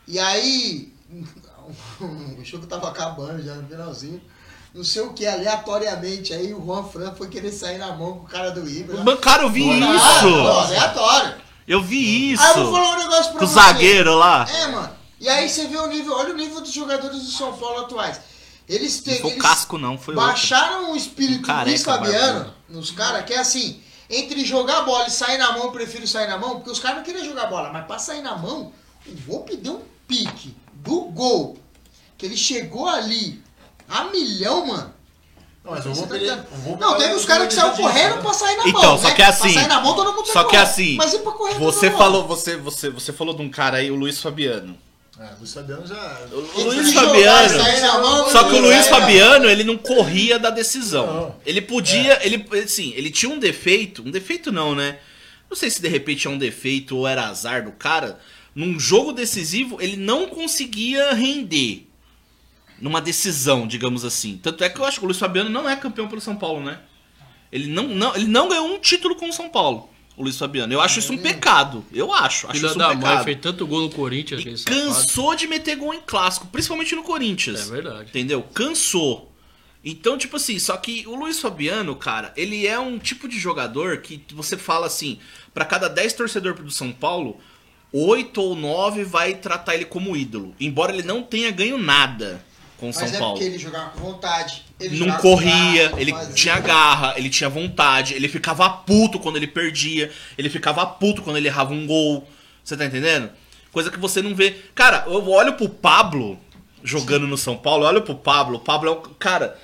[0.08, 0.94] e aí.
[2.08, 4.22] O jogo tava acabando já no finalzinho.
[4.72, 6.32] Não sei o que, aleatoriamente.
[6.32, 9.04] Aí o Juan Fran foi querer sair na mão com o cara do Ibra.
[9.04, 10.48] Mas, Cara, eu vi Pô, isso!
[10.48, 11.36] aleatório.
[11.68, 12.44] Eu vi isso!
[12.44, 14.46] Aí eu vou falar um negócio pra Com o zagueiro lá.
[14.48, 14.90] É, mano.
[15.20, 18.22] E aí você vê o nível, olha o nível dos jogadores do São Paulo atuais.
[18.70, 19.22] Eles Não têm.
[19.22, 20.28] foi o eles casco, não, foi outro.
[20.28, 24.82] baixaram o espírito Um do careca Luiz Fabiano nos caras, que é assim, entre jogar
[24.82, 27.26] bola e sair na mão, eu prefiro sair na mão, porque os caras não queriam
[27.26, 28.72] jogar bola, mas pra sair na mão,
[29.08, 31.58] o Volpe deu um pique do gol.
[32.18, 33.42] Que ele chegou ali
[33.90, 34.94] a milhão, mano.
[35.64, 36.16] Não, mas vou tá
[36.64, 38.22] vou Não, teve o os caras que saíram disso, correndo né?
[38.22, 38.98] pra sair na Então, mão.
[39.00, 39.16] só né?
[39.16, 40.64] que é assim- Pra sair na mão, todo mundo Só que correndo.
[40.64, 43.90] assim, Mas e pra correr Você falou, você, você, você falou de um cara aí,
[43.90, 44.78] o Luiz Fabiano.
[45.18, 46.28] É, o Fabiano já.
[46.32, 48.02] O Luiz Fabiano.
[48.02, 51.08] mão, Só que o Luiz Fabiano, ele não corria da decisão.
[51.08, 51.36] Não.
[51.46, 55.00] Ele podia, ele assim, ele tinha um defeito, um defeito não, né?
[55.50, 58.20] Não sei se de repente é um defeito ou era azar do cara.
[58.54, 61.88] Num jogo decisivo, ele não conseguia render
[62.80, 64.38] numa decisão, digamos assim.
[64.42, 66.62] Tanto é que eu acho que o Luiz Fabiano não é campeão pelo São Paulo,
[66.62, 66.80] né?
[67.52, 70.72] Ele não, não, ele não ganhou um título com o São Paulo, o Luiz Fabiano.
[70.74, 71.84] Eu acho isso um pecado.
[71.94, 73.24] Eu acho, acho Filha isso um da mãe, pecado.
[73.24, 74.76] fez tanto gol no Corinthians, E safado.
[74.82, 77.68] cansou de meter gol em clássico, principalmente no Corinthians.
[77.68, 78.10] É verdade.
[78.10, 78.42] Entendeu?
[78.54, 79.32] Cansou.
[79.84, 83.98] Então, tipo assim, só que o Luiz Fabiano, cara, ele é um tipo de jogador
[83.98, 85.20] que você fala assim,
[85.54, 87.40] pra cada 10 torcedores do São Paulo,
[87.94, 90.56] 8 ou 9 vai tratar ele como ídolo.
[90.60, 92.44] Embora ele não tenha ganho nada
[92.78, 93.34] com o Mas São é Paulo.
[93.36, 94.65] porque ele jogava com vontade.
[94.80, 96.34] Ele Não corria, ele fazia.
[96.34, 101.38] tinha garra, ele tinha vontade, ele ficava puto quando ele perdia, ele ficava puto quando
[101.38, 102.28] ele errava um gol.
[102.64, 103.30] Você tá entendendo?
[103.72, 104.56] Coisa que você não vê.
[104.74, 106.38] Cara, eu olho pro Pablo
[106.84, 108.96] jogando no São Paulo, eu olho pro Pablo, o Pablo é o.
[108.98, 109.58] Cara,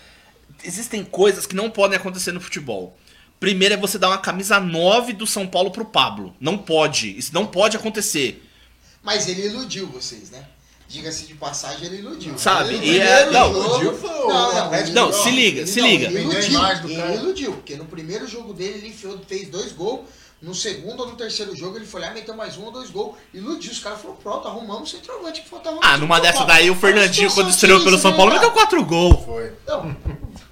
[0.64, 2.98] existem coisas que não podem acontecer no futebol.
[3.40, 6.36] Primeiro é você dar uma camisa 9 do São Paulo pro Pablo.
[6.40, 7.18] Não pode.
[7.18, 8.48] Isso não pode acontecer.
[9.04, 10.46] Mas ele iludiu vocês, né?
[10.92, 12.38] Diga-se de passagem, ele iludiu.
[12.38, 15.32] Sabe, Ele e é- não, jogo- iludiu foi o Não, não, Atlético ele- Não, se
[15.32, 16.06] liga, ele se não, liga.
[16.08, 20.02] Ele iludiu, ele iludiu, porque no primeiro jogo dele ele enfiou- fez dois gols,
[20.42, 23.16] no segundo ou no terceiro jogo ele foi lá meteu mais um ou dois gols.
[23.34, 25.78] Iludiu, os caras falaram, pronto, arrumamos o centroavante que faltava.
[25.84, 28.52] Ah, numa dessa daí o Fernandinho, quando estreou pelo São Paulo, meteu.
[28.52, 29.24] 4 gols.
[29.26, 29.52] Foi.
[29.64, 29.96] Então,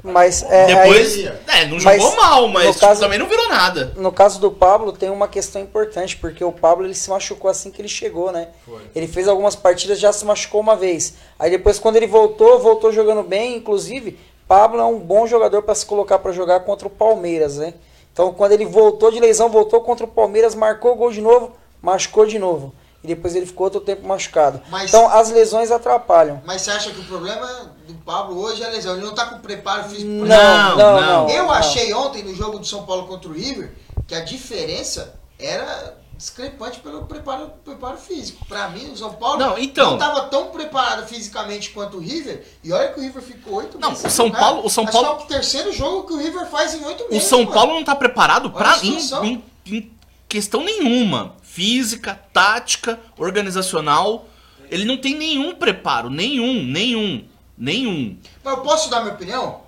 [0.01, 3.49] Mas é, Depois, aí- é, não mas, jogou mal, mas tipo, caso- também não virou
[3.49, 3.93] nada.
[3.97, 7.69] no caso do Pablo tem uma questão importante, porque o Pablo ele se machucou assim
[7.69, 8.47] que ele chegou, né?
[8.65, 8.81] Foi.
[8.95, 11.15] Ele fez algumas partidas já se machucou uma vez.
[11.37, 15.75] Aí depois quando ele voltou, voltou jogando bem, inclusive, Pablo é um bom jogador para
[15.75, 17.73] se colocar para jogar contra o Palmeiras, né?
[18.19, 21.53] Então quando ele voltou de lesão, voltou contra o Palmeiras, marcou o gol de novo,
[21.81, 22.73] machucou de novo.
[23.01, 24.61] E depois ele ficou outro tempo machucado.
[24.69, 26.41] Mas- Então as lesões atrapalham.
[26.45, 28.97] mas você acha que o problema do Pablo hoje é a lesão?
[28.97, 31.01] Ele não tá com preparo físico Não, não, não.
[31.01, 31.29] não.
[31.29, 31.51] Eu não.
[31.51, 33.71] achei ontem no jogo do São Paulo contra o River
[34.05, 38.45] que a diferença era discrepante pelo preparo, preparo físico.
[38.45, 39.93] Pra mim, o São Paulo Não, então.
[39.93, 42.45] estava tão preparado fisicamente quanto o River.
[42.61, 44.03] E olha que o River ficou oito Não, meses.
[44.03, 44.29] o sem São.
[44.31, 47.05] Paulo- o São Acho Paulo- é o terceiro jogo que o River faz em oito
[47.05, 47.27] O meses.
[47.27, 47.53] São mano.
[47.53, 48.85] Paulo não tá preparado pra, Olha a
[49.25, 49.43] em, em-
[49.77, 49.91] em
[50.27, 51.35] questão nenhuma.
[51.41, 54.27] Física, tática, organizacional.
[54.69, 56.09] Ele não tem nenhum preparo.
[56.09, 57.25] Nenhum, nenhum,
[57.57, 58.17] nenhum.
[58.43, 59.61] Mas eu posso dar minha opinião?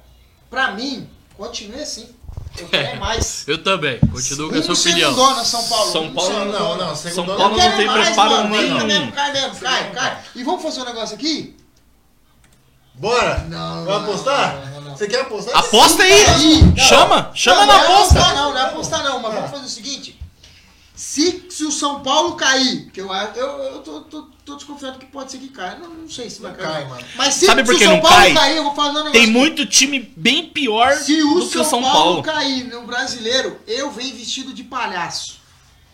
[0.49, 2.09] Pra mim, continue assim.
[2.61, 3.47] Eu quero é mais.
[3.47, 5.13] Eu também, continuo com essa opinião.
[5.43, 5.91] São Paulo.
[5.91, 6.59] São Paulo segundona.
[6.59, 8.55] Não, não, São Paulo Eu não quero tem mais, preparo mano.
[8.55, 8.85] Vem nenhum.
[8.87, 10.17] mesmo, cai mesmo, cai, cai.
[10.35, 11.55] E vamos fazer um negócio aqui?
[12.95, 13.45] Bora?
[13.49, 14.55] Não, Vai não, apostar?
[14.55, 14.97] não, não, não.
[14.97, 15.57] Você quer apostar?
[15.57, 16.61] Aposta aí!
[16.61, 16.77] Não.
[16.77, 17.31] Chama!
[17.33, 18.19] Chama não, na não é aposta!
[18.19, 20.19] não, não é apostar não, mas vamos fazer o seguinte.
[20.95, 25.05] Se, se o São Paulo cair, que eu, eu, eu tô, tô, tô desconfiado que
[25.05, 25.77] pode ser que caia.
[25.77, 26.71] Não, não sei se vai cair.
[26.71, 27.05] cai, mano.
[27.15, 28.33] Mas se, Sabe por se que o São não Paulo cai?
[28.33, 29.11] cair, eu vou falar um negócio.
[29.11, 32.23] Tem muito time bem pior Se o do que São, o São Paulo, Paulo.
[32.23, 35.39] cair no brasileiro, eu venho vestido de palhaço.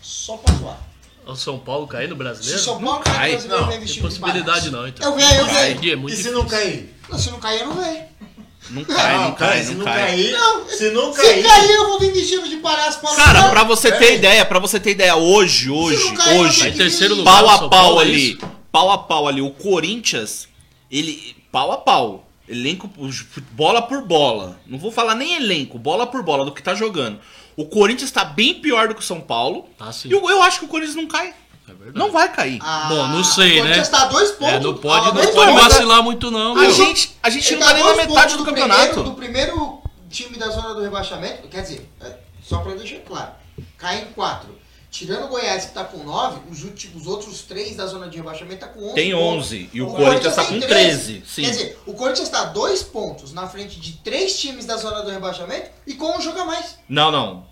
[0.01, 0.77] Só pra zoar.
[1.25, 2.59] O São Paulo cair no Se o brasileiro?
[2.61, 3.13] São Paulo cai.
[3.13, 4.71] cair no brasileiro, eu Não, venho Tem vestido de possibilidade palhaço.
[4.71, 5.11] não, então.
[5.11, 5.57] Eu venho, eu venho.
[5.57, 6.33] É E se difícil.
[6.33, 6.95] não cair?
[7.09, 8.05] Não, se não cair, eu não venho.
[8.69, 9.99] Não cai, não cai, se não não cai.
[10.07, 10.31] cair.
[10.31, 11.43] Não, se não Se cair.
[11.43, 14.15] cair, eu vou vir vestido de palhaço pra Cara, pra você ter Peraí.
[14.15, 17.69] ideia, pra você ter ideia, hoje, hoje, não cair, hoje, terceiro lugar, pau a pau
[17.69, 18.39] Paulo, é ali,
[18.71, 20.47] pau a pau ali, o Corinthians,
[20.91, 22.89] ele, pau a pau, elenco,
[23.51, 27.19] bola por bola, não vou falar nem elenco, bola por bola do que tá jogando.
[27.55, 30.09] O Corinthians tá bem pior do que o São Paulo, Tá sim.
[30.09, 31.33] e eu, eu acho que o Corinthians não cai,
[31.67, 32.59] É não vai cair.
[32.61, 33.97] Ah, Bom, não sei, o Corinthians né?
[33.97, 34.53] tá a dois pontos.
[34.55, 36.71] É, não pode, a não pode vacilar muito não, A meu.
[36.71, 39.03] gente, a gente Ele não tá nem na metade do primeiro- campeonato.
[39.03, 43.31] do primeiro time da zona do rebaixamento, quer dizer, é, só pra deixar claro,
[43.77, 44.55] cai em quatro.
[44.89, 48.15] Tirando o Goiás que tá com 9, os, últimos, os outros três da zona de
[48.17, 49.45] rebaixamento tá com 11 Tem pontos.
[49.47, 51.41] 11, e o Corinthians tá tem com 13, sim.
[51.43, 55.11] Quer dizer, o Corinthians tá dois pontos na frente de três times da zona do
[55.11, 56.79] rebaixamento e com um jogo a mais.
[56.87, 57.45] Não, não.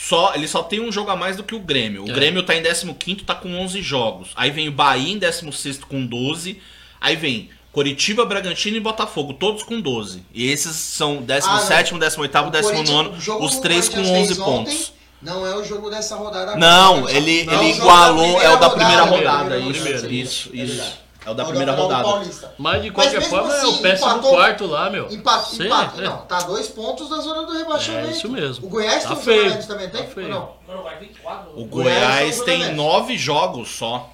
[0.00, 2.04] Só, ele só tem um jogo a mais do que o Grêmio.
[2.04, 2.12] O É.
[2.12, 4.28] Grêmio tá em 15º, tá com 11 jogos.
[4.36, 6.60] Aí vem o Bahia em 16º com 12.
[7.00, 10.22] Aí vem Coritiba, Bragantino e Botafogo, todos com 12.
[10.32, 13.94] E esses são 17º, 18º, O 19 Corinthians- o jogo os que o três com
[13.96, 14.72] Corinthians 11 fez pontos.
[14.74, 16.58] ontem Não é o jogo dessa rodada agora.
[16.60, 19.58] Não, ele, não, ele o jogo da igualou, é o da primeira rodada.
[19.58, 20.92] rodada, Isso, isso, É isso.
[21.28, 22.02] É o da É o primeira do rodada.
[22.04, 22.54] Paulista.
[22.56, 25.12] Mas de qualquer mesmo forma é assim, o péssimo empatou- quarto lá, meu.
[25.12, 26.00] Empate, empate.
[26.00, 26.04] é.
[26.04, 28.08] Não, tá dois pontos da zona do rebaixamento.
[28.08, 28.66] É isso mesmo.
[28.66, 29.50] O Goiás Tá tem um feio.
[29.50, 30.02] menos também, tem?
[30.04, 30.26] Tá feio.
[30.26, 30.32] Ou
[30.66, 30.76] Não.
[30.76, 31.50] Não, vai 24.
[31.54, 32.74] O Goiás Goiás tem um.
[32.76, 34.10] 9 jogos só.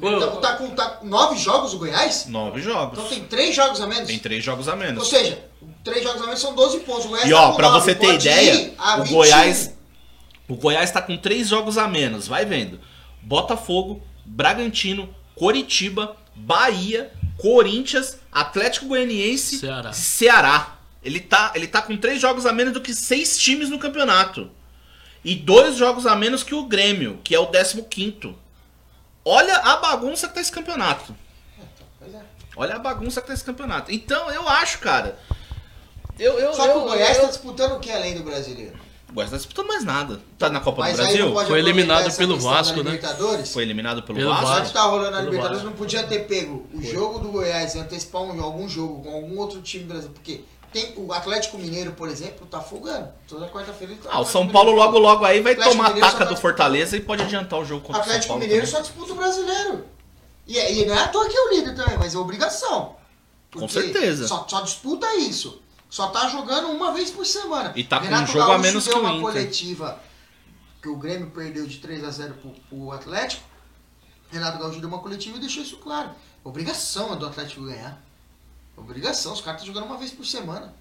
[0.00, 2.26] Tá, tá com tá com nove jogos o Goiás?
[2.26, 2.98] 9 jogos.
[2.98, 4.06] Então tem três jogos a menos?
[4.08, 5.08] Tem 3 jogos a Ou menos.
[5.08, 5.44] seja,
[5.84, 7.04] três jogos a menos são 12 pontos.
[7.06, 9.14] O Goiás E tá ó, com pra nove, você ter ideia, o 21.
[9.16, 9.74] Goiás,
[10.48, 12.80] o Goiás tá com três jogos a menos, vai vendo.
[13.22, 19.92] Botafogo, Bragantino, Coritiba, Bahia, Corinthians, Atlético Goianiense, Ceará.
[19.92, 20.76] Ceará.
[21.02, 24.50] Ele tá, ele tá com três jogos a menos do que seis times no campeonato.
[25.24, 28.34] E dois jogos a menos que o Grêmio, que é o 15º.
[29.24, 31.14] Olha a bagunça que tá esse campeonato.
[31.98, 32.22] Pois é.
[32.56, 33.92] Olha a bagunça que tá esse campeonato.
[33.92, 35.18] Então, eu acho, cara.
[36.18, 38.78] Eu, eu, Só que eu, o Goiás eu, tá disputando o que além do brasileiro?
[39.10, 40.20] O Goiás tá disputando mais nada.
[40.38, 41.34] Tá na Copa Mas do Brasil?
[41.46, 42.92] Foi eliminado pelo Vasco, né?
[42.92, 43.52] Libertadores?
[43.52, 44.46] Foi eliminado pelo, Pelo Vasco.
[44.46, 44.66] Vasco.
[44.68, 48.22] que tá rolando a Libertadores, não podia ter pego o jogo do Goiás e antecipar
[48.22, 50.14] um- algum jogo com algum outro time brasileiro.
[50.14, 53.08] Porque tem o Atlético Mineiro, por exemplo, tá folgando.
[53.28, 54.10] Toda quarta-feira ele tá.
[54.12, 56.96] Ah, o São Paulo logo logo aí vai Atlético tomar a taca do tá- Fortaleza
[56.96, 58.42] e pode adiantar o jogo O contra o São Atlético Paulo.
[58.44, 58.76] Mineiro também.
[58.76, 59.84] só disputa o brasileiro.
[60.46, 62.96] E, é- e não é à toa que é o líder também, mas é obrigação.
[63.52, 64.28] Com certeza.
[64.28, 65.60] Só, só disputa isso.
[65.90, 67.72] Só tá jogando uma vez por semana.
[67.74, 69.22] E tá com Renato um jogo a Gaúcho menos deu que o uma Inter.
[69.22, 70.00] coletiva
[70.80, 73.42] que o Grêmio perdeu de 3 a 0 pro, pro Atlético.
[74.30, 76.10] Renato Gaúcho deu uma coletiva e deixou isso claro.
[76.44, 78.00] Obrigação é do Atlético ganhar.
[78.76, 80.72] Obrigação, os caras estão jogando uma vez por semana.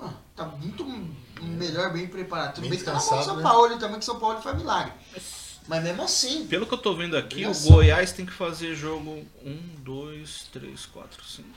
[0.00, 0.84] Ah, tá muito
[1.40, 2.54] melhor, bem preparado.
[2.56, 3.42] Tudo Bem bem que tá na mão do São né?
[3.42, 4.92] Paulo também, que São Paulo faz milagre.
[5.68, 7.54] Mas mesmo assim, Pelo que eu tô vendo aqui, o.
[7.54, 11.48] Goiás tem que fazer jogo 1, 2, 3, 4, 5,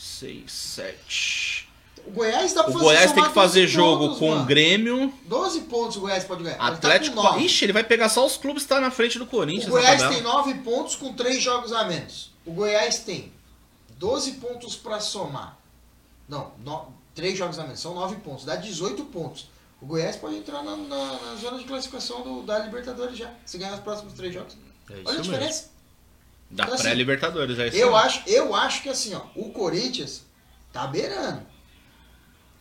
[0.00, 1.68] 6, 7.
[2.06, 4.44] o Goiás dá pra O fazer Goiás tem que fazer 12 jogo pontos, com o.
[4.46, 6.56] Grêmio, 12 pontos o Goiás pode ganhar.
[6.56, 7.38] Ele tá Atlético.
[7.38, 9.66] Ixi, ele vai pegar só os clubes que tá na frente do Corinthians.
[9.68, 12.30] O Goiás tem 9 pontos com 3 jogos a menos.
[12.46, 13.30] O Goiás tem
[13.98, 15.58] 12 pontos pra somar.
[16.28, 16.52] Não,
[17.14, 17.80] 3 jogos a menos.
[17.80, 18.44] São 9 pontos.
[18.46, 19.48] Dá 18 pontos.
[19.82, 23.30] O Goiás pode entrar na, na- na zona de classificação do- da Libertadores já.
[23.44, 24.56] Se ganhar os próximos 3 jogos.
[24.90, 25.69] É Olha a mesmo.
[26.50, 28.06] Da Então, assim, pré-Libertadores, é isso Eu aí.
[28.06, 30.24] acho, eu acho que assim, ó, o Corinthians
[30.72, 31.42] tá beirando.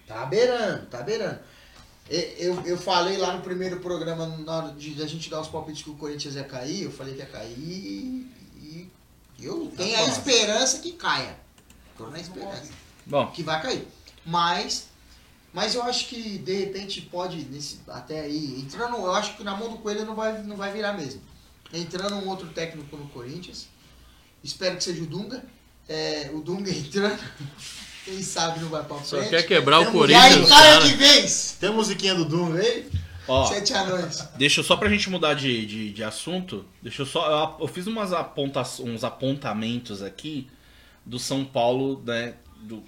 [0.07, 1.39] Tá beirando, tá beirando.
[2.09, 5.83] Eu, eu falei lá no primeiro programa, na hora de a gente dar os palpites
[5.83, 8.29] que o Corinthians ia cair, eu falei que ia cair e
[9.41, 11.37] eu tenho a esperança que caia.
[11.97, 12.71] Tô na esperança
[13.05, 13.87] Bom, que vai cair.
[14.25, 14.87] Mas,
[15.53, 19.55] mas eu acho que de repente pode, nesse, até aí, entrando, eu acho que na
[19.55, 21.21] mão do Coelho não vai, não vai virar mesmo.
[21.73, 23.67] Entrando um outro técnico no Corinthians,
[24.43, 25.43] espero que seja o Dunga.
[25.87, 27.19] É, o Dunga entrando,
[28.05, 29.29] quem sabe não vai pra Só frente.
[29.31, 31.57] quer quebrar o Temos- E Corinthians, aí, os cara de vez!
[31.59, 32.87] Tem a musiquinha do Doom aí?
[33.27, 34.27] ó, Sete anões.
[34.37, 36.65] deixa eu só pra gente mudar de, de, de assunto.
[36.81, 37.55] Deixa eu só.
[37.59, 40.47] Eu, eu fiz umas aponta, uns apontamentos aqui
[41.05, 42.35] do São Paulo, né?
[42.61, 42.83] Do,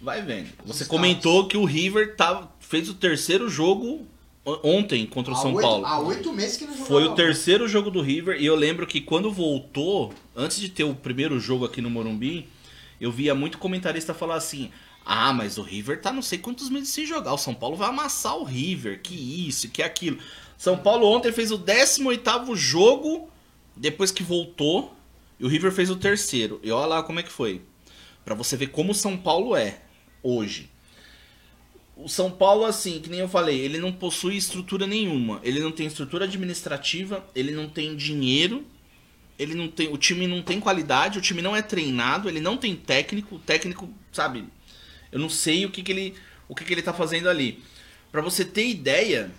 [0.00, 0.50] Vai vendo.
[0.66, 4.08] Você Os comentou que o River tava, fez o terceiro jogo o-
[4.62, 5.84] ontem contra o Há São oito- Paulo.
[5.86, 6.88] Há oito meses que não jogava.
[6.88, 10.84] Foi o terceiro jogo do River e eu lembro que quando voltou, antes de ter
[10.84, 12.48] o primeiro jogo aqui no Morumbi,
[13.00, 14.70] eu via muito comentarista falar assim:
[15.04, 17.88] "Ah, mas o River tá não sei quantos meses sem jogar, o São Paulo vai
[17.88, 19.14] amassar o River, que
[19.48, 20.18] isso, que aquilo".
[20.56, 23.28] São Paulo ontem fez o 18º jogo
[23.76, 24.94] depois que voltou
[25.38, 26.58] e o River fez o terceiro.
[26.62, 27.60] E olha lá como é que foi.
[28.24, 29.80] Pra você ver como o São Paulo é
[30.22, 30.70] hoje.
[31.96, 35.40] O São Paulo, assim, que nem eu falei, ele não possui estrutura nenhuma.
[35.42, 38.66] Ele não tem estrutura administrativa, ele não tem dinheiro,
[39.38, 39.88] ele não tem.
[39.88, 43.36] O time não tem qualidade, o time não é treinado, ele não tem técnico.
[43.36, 44.44] O técnico, sabe?
[45.10, 46.14] Eu não sei o que, que ele.
[46.46, 47.62] O que, que ele tá fazendo ali.
[48.12, 49.30] Pra você ter ideia,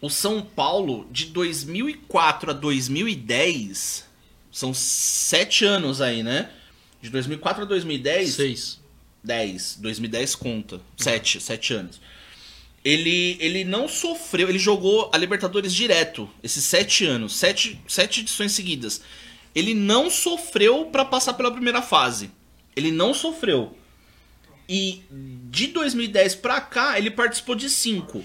[0.00, 4.06] o São Paulo de 2004 a 2010
[4.50, 6.50] são sete anos aí, né?
[7.00, 8.34] De 2004 a 2010.
[8.34, 8.79] Seis.
[9.22, 10.80] 10, 2010 conta.
[10.96, 12.00] 7, 7 anos.
[12.84, 18.52] Ele, ele não sofreu, ele jogou a Libertadores direto, esses 7 anos, 7 sete edições
[18.52, 19.02] seguidas.
[19.54, 22.30] Ele não sofreu pra passar pela primeira fase.
[22.74, 23.76] Ele não sofreu.
[24.68, 28.24] E de 2010 pra cá, ele participou de 5.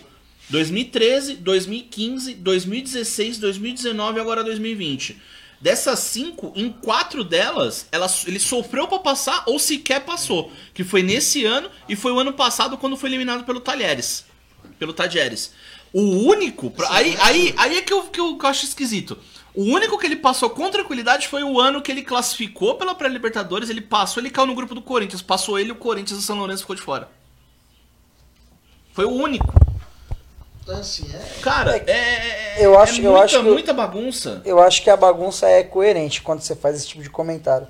[0.49, 5.19] 2013, 2015, 2016, 2019 e agora 2020.
[5.65, 10.51] Dessas cinco, em quatro delas, ela, ele sofreu pra passar ou sequer passou.
[10.75, 14.25] Que foi nesse ano e foi o ano passado quando foi eliminado pelo Talheres.
[14.77, 15.53] Pelo Tajeres.
[15.91, 16.69] O único.
[16.69, 19.17] pra- aí, aí, aí é que eu, que, eu, que eu acho esquisito.
[19.55, 23.67] O único que ele passou com tranquilidade foi o ano que ele classificou pela pré-Libertadores.
[23.67, 25.23] Ele passou, ele caiu no grupo do Corinthians.
[25.23, 27.09] Passou ele, o Corinthians e o São Lourenço ficou de fora.
[28.93, 29.51] Foi o único.
[30.65, 31.41] Então, assim, é.
[31.41, 31.91] Cara, é.
[31.91, 34.41] é- Eu acho- é eu muita, acho que- muita bagunça.
[34.43, 37.67] Eu acho que a bagunça é coerente quando você faz esse tipo de comentário.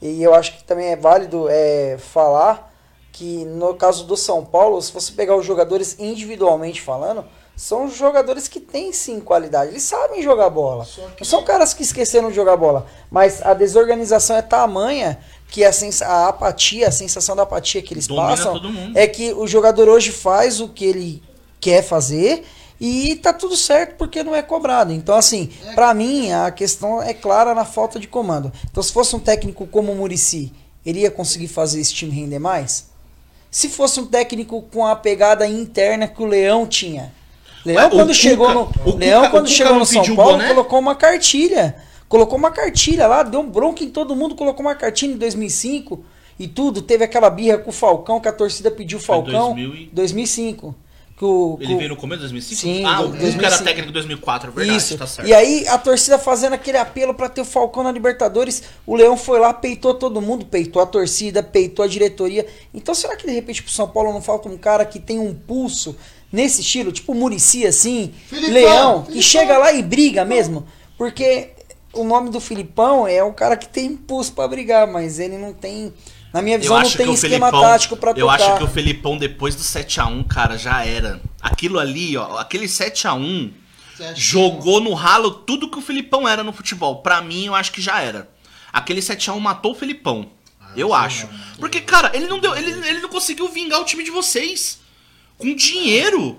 [0.00, 2.72] E eu acho que também é válido é, falar
[3.12, 7.24] que no caso do São Paulo, se você pegar os jogadores individualmente falando,
[7.54, 9.70] são jogadores que têm sim qualidade.
[9.70, 10.84] Eles sabem jogar bola.
[11.20, 12.86] Não são caras que esqueceram de jogar bola.
[13.08, 15.70] Mas a desorganização é tamanha que a,
[16.06, 18.54] a apatia, a sensação da apatia que eles Domina passam
[18.96, 21.22] é que o jogador hoje faz o que ele
[21.62, 22.42] quer fazer
[22.80, 24.92] e tá tudo certo porque não é cobrado.
[24.92, 28.52] Então, assim, pra mim, a questão é clara na falta de comando.
[28.68, 30.52] Então, se fosse um técnico como o Murici,
[30.84, 32.90] ele ia conseguir fazer esse time render mais?
[33.48, 37.12] Se fosse um técnico com a pegada interna que o Leão tinha.
[37.64, 40.48] Leão, Ué, quando chegou no, Leão, quando chegou no São Paulo, boné?
[40.48, 41.76] colocou uma cartilha.
[42.08, 46.04] Colocou uma cartilha lá, deu um bronca em todo mundo, colocou uma cartilha em 2005
[46.38, 46.82] e tudo.
[46.82, 49.54] Teve aquela birra com o Falcão, que a torcida pediu o Foi Falcão.
[49.54, 50.74] 2000 e- 2005.
[51.22, 52.60] Que o, que Ele o- veio no começo de 2005?
[52.60, 53.64] Sim, ah, o do- Cuca era 2005.
[53.64, 54.98] técnico em 2004, é verdade, Isso.
[54.98, 55.28] tá certo.
[55.28, 59.16] E aí a torcida fazendo aquele apelo pra ter o Falcão na Libertadores, o Leão
[59.16, 62.44] foi lá, peitou todo mundo, peitou a torcida, peitou a diretoria.
[62.74, 65.32] Então será que de repente pro São Paulo não falta um cara que tem um
[65.32, 65.96] pulso
[66.32, 69.22] nesse estilo, tipo o Murici assim, Filipão, Leão, que Filipão.
[69.22, 70.66] chega lá e briga mesmo?
[70.98, 71.50] Porque
[71.92, 75.52] o nome do Filipão é um cara que tem impulso pra brigar, mas ele não
[75.52, 75.92] tem,
[76.32, 78.34] na minha visão, não tem esquema tático pra Eu tocar.
[78.34, 81.20] acho que o Felipão, depois do 7x1, cara, já era.
[81.40, 83.52] Aquilo ali, ó, aquele 7x1
[83.94, 87.02] Você acha que- jogou no ralo tudo que o Felipão era no futebol.
[87.02, 88.28] Pra mim, eu acho que já era.
[88.72, 90.30] Aquele 7x1 matou o Felipão.
[90.74, 91.28] eu acho.
[91.58, 92.56] Porque, cara, ele não deu.
[92.56, 94.78] Ele, ele não conseguiu vingar o time de vocês.
[95.36, 96.38] Com dinheiro.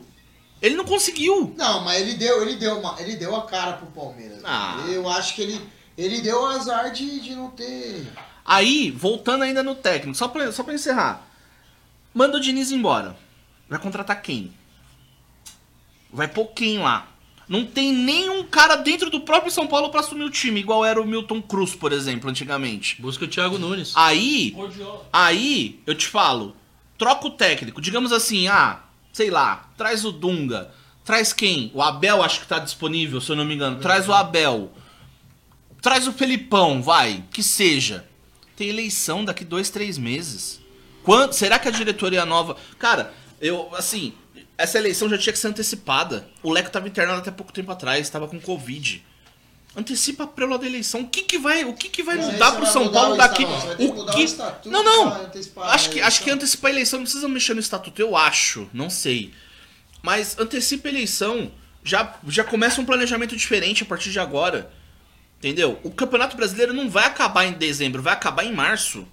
[0.59, 1.53] Ele não conseguiu.
[1.57, 4.39] Não, mas ele deu, ele deu, uma, ele deu a cara pro Palmeiras.
[4.43, 4.83] Ah.
[4.87, 5.61] Eu acho que ele,
[5.97, 8.07] ele deu o azar de, de não ter.
[8.45, 11.25] Aí, voltando ainda no técnico, só pra, só pra encerrar.
[12.13, 13.15] Manda o Diniz embora.
[13.69, 14.53] Vai contratar quem?
[16.11, 17.07] Vai pôr quem lá?
[17.47, 21.01] Não tem nenhum cara dentro do próprio São Paulo pra assumir o time, igual era
[21.01, 23.01] o Milton Cruz, por exemplo, antigamente.
[23.01, 23.93] Busca o Thiago Nunes.
[23.95, 24.55] Aí,
[25.11, 26.55] aí, eu te falo,
[26.97, 27.81] troca o técnico.
[27.81, 30.71] Digamos assim, ah, sei lá, traz o Dunga.
[31.03, 31.69] Traz quem?
[31.73, 33.79] O Abel acho que tá disponível, se eu não me engano.
[33.79, 34.71] Traz o Abel.
[35.81, 38.07] Traz o Felipão, vai, que seja.
[38.55, 40.59] Tem eleição daqui dois, três meses.
[41.03, 42.55] Quando, será que a diretoria nova.
[42.79, 44.13] Cara, eu, assim,
[44.57, 46.27] essa eleição já tinha que ser antecipada.
[46.41, 49.03] O Leco tava internado até pouco tempo atrás, tava com Covid.
[49.75, 51.01] Antecipa a prela da eleição.
[51.01, 53.43] O que que vai, o que que vai mudar pro São mudar Paulo daqui?
[53.43, 54.23] O que
[54.65, 55.29] o Não, não.
[55.63, 58.89] Acho que acho que antecipar a eleição não precisa mexer no estatuto, eu acho, não
[58.89, 59.33] sei.
[60.03, 61.51] Mas antecipa a eleição,
[61.83, 64.71] já já começa um planejamento diferente a partir de agora.
[65.43, 65.77] Entendeu?
[65.83, 69.05] O Campeonato Brasileiro não vai acabar em dezembro, vai acabar em março.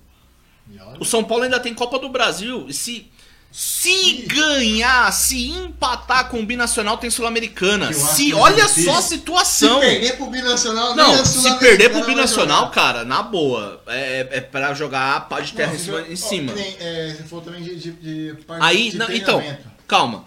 [1.00, 2.66] O São Paulo ainda tem Copa do Brasil.
[2.68, 3.10] E se,
[3.50, 7.92] Se ganhar, se empatar com o Binacional, tem Sul-Americana.
[7.92, 9.80] Se, olha é só a Se situação.
[9.80, 14.40] perder pro Binacional, Não, a se perder pro vai Binacional, cara, na boa, é, é
[14.40, 16.52] pra jogar a pá de terra Não, em cima.
[16.52, 17.90] ó, nem, é, você falou também de, de,
[18.34, 19.42] de parte Aí, de não, então,
[19.88, 20.24] calma.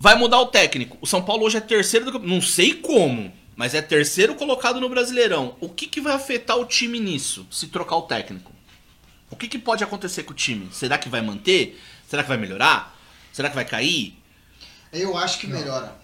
[0.00, 0.98] Vai mudar o técnico.
[1.00, 2.34] O São Paulo hoje é terceiro do campeonato.
[2.34, 5.56] Não sei como, mas é terceiro colocado no Brasileirão.
[5.60, 8.52] O que, que vai afetar o time nisso, se trocar o técnico?
[9.30, 10.68] O que, que pode acontecer com o time?
[10.70, 11.80] Será que vai manter?
[12.06, 12.96] Será que vai melhorar?
[13.32, 14.14] Será que vai cair?
[14.92, 15.96] Eu acho que melhora.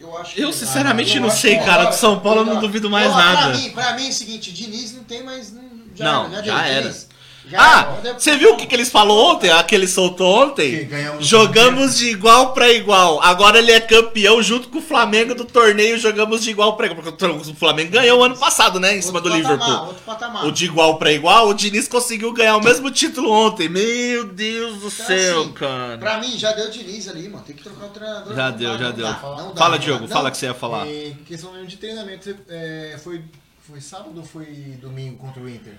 [0.00, 1.84] Eu acho Eu, sinceramente, Eu não sei, cara.
[1.84, 3.50] Do São Paulo eu não duvido mais Ó, nada.
[3.50, 5.52] Pra mim, pra mim é o seguinte, Diniz não tem mais.
[5.52, 5.62] Não,
[5.94, 6.82] já, Não, já, já era.
[6.82, 7.08] Diniz.
[7.48, 9.50] Já Ah, você viu o que, que eles falou ontem?
[9.50, 10.88] Ah, que ele soltou ontem?
[11.20, 13.22] Jogamos de igual pra igual.
[13.22, 15.96] Agora ele é campeão junto com o Flamengo do torneio.
[15.96, 17.02] Jogamos de igual pra igual.
[17.02, 18.96] Porque o Flamengo ganhou ano passado, né?
[18.96, 19.86] Em cima Outro do patamar, Liverpool.
[19.86, 20.46] Outro patamar.
[20.46, 23.68] O de igual pra igual, o Diniz conseguiu ganhar o mesmo título ontem.
[23.68, 25.98] Meu Deus do Então, céu, assim, cara.
[25.98, 27.44] Pra mim, já deu Diniz ali, mano.
[27.44, 28.34] Tem que trocar o treinador.
[28.34, 29.06] Já deu, dá, já deu.
[29.06, 30.86] dá, não dá, Fala, não Diogo, fala que você ia falar.
[30.88, 33.22] Em questão de treinamento, é, foi,
[33.70, 34.46] foi sábado ou foi
[34.80, 35.74] domingo contra o Inter?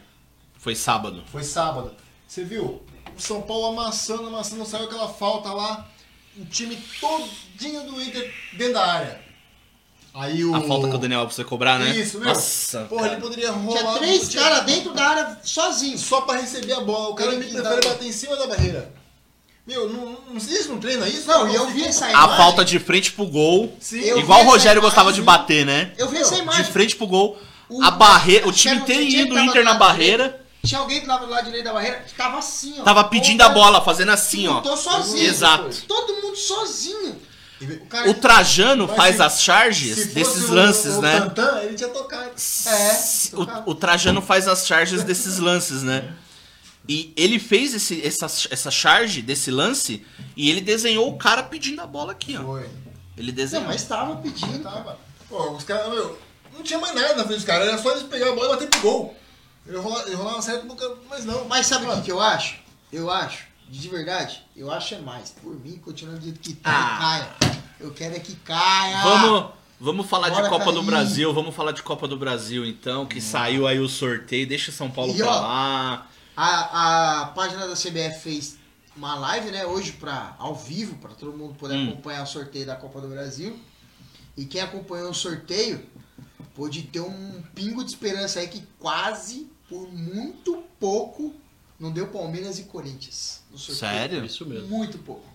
[0.60, 1.24] Foi sábado.
[1.32, 1.91] Foi sábado.
[2.28, 2.82] Você viu?
[3.18, 5.88] O São Paulo amassando, amassando, saiu aquela falta lá.
[6.38, 9.22] O time todinho do Inter dentro da área.
[10.14, 10.55] Aí o.
[10.55, 11.95] A falta que o Daniel Alves foi cobrar, né?
[11.95, 12.28] Isso, meu.
[12.28, 12.86] Nossa.
[12.86, 13.14] Porra, cara.
[13.14, 13.80] ele poderia rolar.
[13.80, 16.01] Tinha três tinha- caras dentro da área sozinhos.
[16.01, 17.10] Só pra receber a bola.
[17.10, 18.93] O cara me que prefere bater em cima da barreira.
[19.66, 21.28] Meu, não, não se não treina isso.
[21.28, 22.38] Não, e eu vi essa A imagem.
[22.38, 23.76] falta de frente pro gol.
[23.80, 23.99] Sim.
[24.18, 25.93] Igual o Rogério gostava de bater, né?
[25.97, 26.64] Eu vi essa De imagem.
[26.72, 27.38] frente pro gol.
[27.70, 30.45] O- A barreira, o time era o Tietchan inteirinho do que tava Inter na barreira.
[30.68, 32.84] Tinha alguém do lado, do lado direito da barreira que tava assim, ó.
[32.84, 34.55] Tava pedindo a bola, fazendo assim, ó.
[34.55, 35.24] Lutou sozinho.
[35.26, 35.70] Exato.
[35.88, 37.22] Todo mundo sozinho.
[38.05, 41.20] O, O Trajano faz se- as charges Se fosse desses o- lances, o né?
[41.22, 42.32] Tantan, ele tinha tocado.
[42.68, 42.99] É,
[43.65, 46.13] O, o Trajano faz as charges desses lances, né?
[46.88, 50.05] E ele fez esse, essa, essa charge desse lance
[50.36, 52.43] e ele desenhou o cara pedindo a bola aqui, ó.
[52.43, 52.70] Foi.
[53.18, 53.65] Ele Não, desenhou.
[53.68, 54.59] mas tava pedindo.
[54.63, 54.97] Tava.
[55.28, 56.18] Pô, os caras, meu,
[56.55, 58.49] não tinha mais nada na frente dos caras, era só eles pegar a bola e
[58.51, 59.18] bater pro gol.
[59.68, 61.45] Ele rolava, ele rolava certo, nunca, mas não.
[61.47, 62.59] Mas sabe o que, que eu acho?
[62.91, 65.32] Eu acho, de verdade, eu acho é mais.
[65.32, 66.97] Por mim, continuando do jeito que tá Ah.
[66.99, 67.57] caia.
[67.80, 69.03] Eu quero é que caia.
[69.03, 70.86] Vamos, vamos falar de Bora, Copa do Caí.
[70.88, 71.34] Brasil.
[71.34, 74.47] Vamos falar de Copa do Brasil, então, que saiu aí o sorteio.
[74.47, 76.07] Deixa São Paulo E, pra ó, lá.
[76.36, 78.57] A, a página da CBF fez
[78.95, 81.89] uma live, né, hoje pra, ao vivo, para todo mundo poder Hum.
[81.91, 83.59] acompanhar o sorteio da Copa do Brasil.
[84.36, 85.86] E quem acompanhou o sorteio
[86.55, 91.34] pôde ter um pingo de esperança aí que quase, por muito pouco,
[91.80, 93.91] não deu Palmeiras e Corinthians no sorteio.
[93.91, 94.26] Sério?
[94.26, 94.68] Isso mesmo.
[94.68, 95.26] Muito pouco.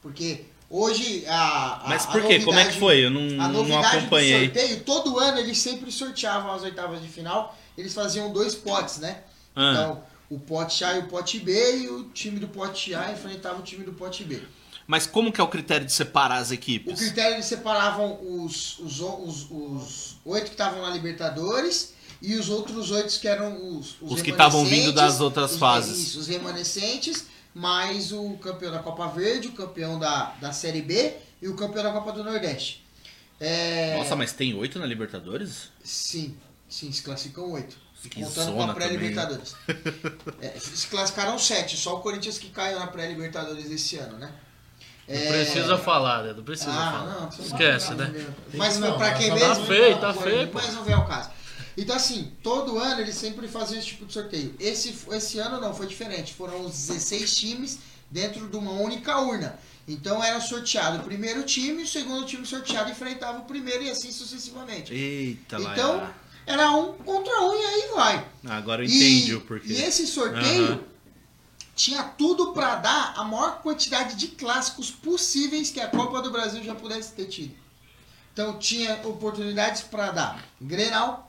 [0.00, 1.84] Porque hoje a.
[1.84, 2.40] a Mas por quê?
[2.40, 3.04] Como é que foi?
[3.04, 4.48] Eu não, a não novidade acompanhei.
[4.48, 7.56] do sorteio, todo ano eles sempre sorteavam as oitavas de final.
[7.76, 9.22] Eles faziam dois potes, né?
[9.56, 9.70] Ah.
[9.72, 13.58] Então, o pote A e o pote B, e o time do pote A enfrentava
[13.60, 14.40] o time do pote B.
[14.86, 16.98] Mas como que é o critério de separar as O equipes?
[16.98, 21.93] critério eles separavam os, os, os, os oito que estavam na Libertadores
[22.26, 25.98] e os outros oito que eram os Os que estavam vindo das outras os- fases.
[25.98, 31.14] Isso, os remanescentes, mais o campeão da Copa Verde, o campeão da, da Série B
[31.42, 32.82] e o campeão da Copa do Nordeste.
[33.40, 35.70] É, Nossa, mas tem oito na Libertadores?
[35.82, 36.36] Sim,
[36.68, 37.76] sim, se classificam oito.
[38.14, 39.54] Contando com a pré-Libertadores.
[40.40, 44.30] É, se classificaram sete, só o Corinthians que caiu na pré-Libertadores esse ano, né?
[45.08, 46.32] Não É, precisa falar, né?
[46.34, 47.20] Não precisa ah, falar.
[47.20, 48.26] não, Esquece, né?
[48.54, 49.66] Mas Não, pra quem tá mesmo.
[49.66, 50.50] feio, não, tá feio.
[50.52, 51.30] Mas não vem ao caso.
[51.76, 54.54] Então, assim, todo ano eles sempre faziam esse tipo de sorteio.
[54.60, 56.32] Esse, esse ano não, foi diferente.
[56.34, 57.78] Foram os 16 times
[58.10, 59.58] dentro de uma única urna.
[59.86, 64.10] Então era sorteado o primeiro time, o segundo time sorteado enfrentava o primeiro e assim
[64.12, 64.94] sucessivamente.
[64.94, 65.72] Eita, lá.
[65.72, 66.10] Então,
[66.46, 68.26] era um contra um e aí vai.
[68.46, 69.72] Agora eu E- entendi o porquê.
[69.72, 70.80] E esse sorteio Aham.
[71.74, 76.62] tinha tudo pra dar a maior quantidade de clássicos possíveis que a Copa do Brasil
[76.62, 77.54] já pudesse ter tido.
[78.32, 81.23] Então tinha oportunidades pra dar Grenal,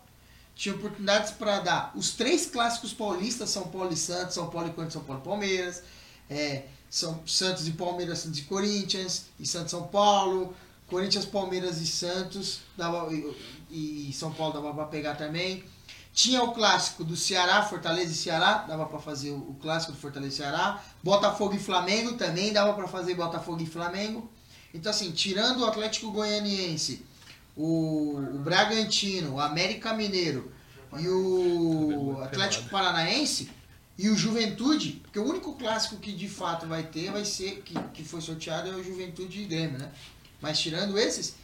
[0.55, 4.71] tinha oportunidades pra dar os três clássicos paulistas, São Paulo e Santos, São Paulo e
[4.71, 5.83] Corinthians, São Paulo e Palmeiras,
[6.29, 10.55] é, São Santos e Palmeiras, Santos e Corinthians, e Santos São Paulo,
[10.87, 15.63] Corinthians, Palmeiras e Santos, dava, e, e São Paulo dava pra pegar também.
[16.13, 19.97] Tinha o clássico do Ceará, Fortaleza e Ceará, dava pra fazer o, o clássico do
[19.97, 20.81] Fortaleza e Ceará.
[21.03, 24.29] Botafogo e Flamengo também dava pra fazer Botafogo e Flamengo.
[24.73, 27.05] Então assim, tirando o Atlético Goianiense,
[27.55, 30.51] o, o Bragantino, o América Mineiro
[30.99, 33.49] e o Atlético Paranaense
[33.97, 37.73] e o Juventude, porque o único clássico que de fato vai ter vai ser que,
[37.93, 39.89] que foi sorteado é o Juventude e Grêmio, né?
[40.41, 41.35] Mas tirando esses,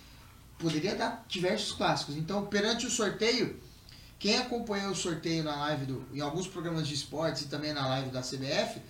[0.60, 2.16] poderia dar diversos clássicos.
[2.18, 3.58] Então, perante o sorteio,
[4.20, 7.88] quem acompanhou o sorteio na live do, em alguns programas de esportes e também na
[7.88, 8.82] live da CBF,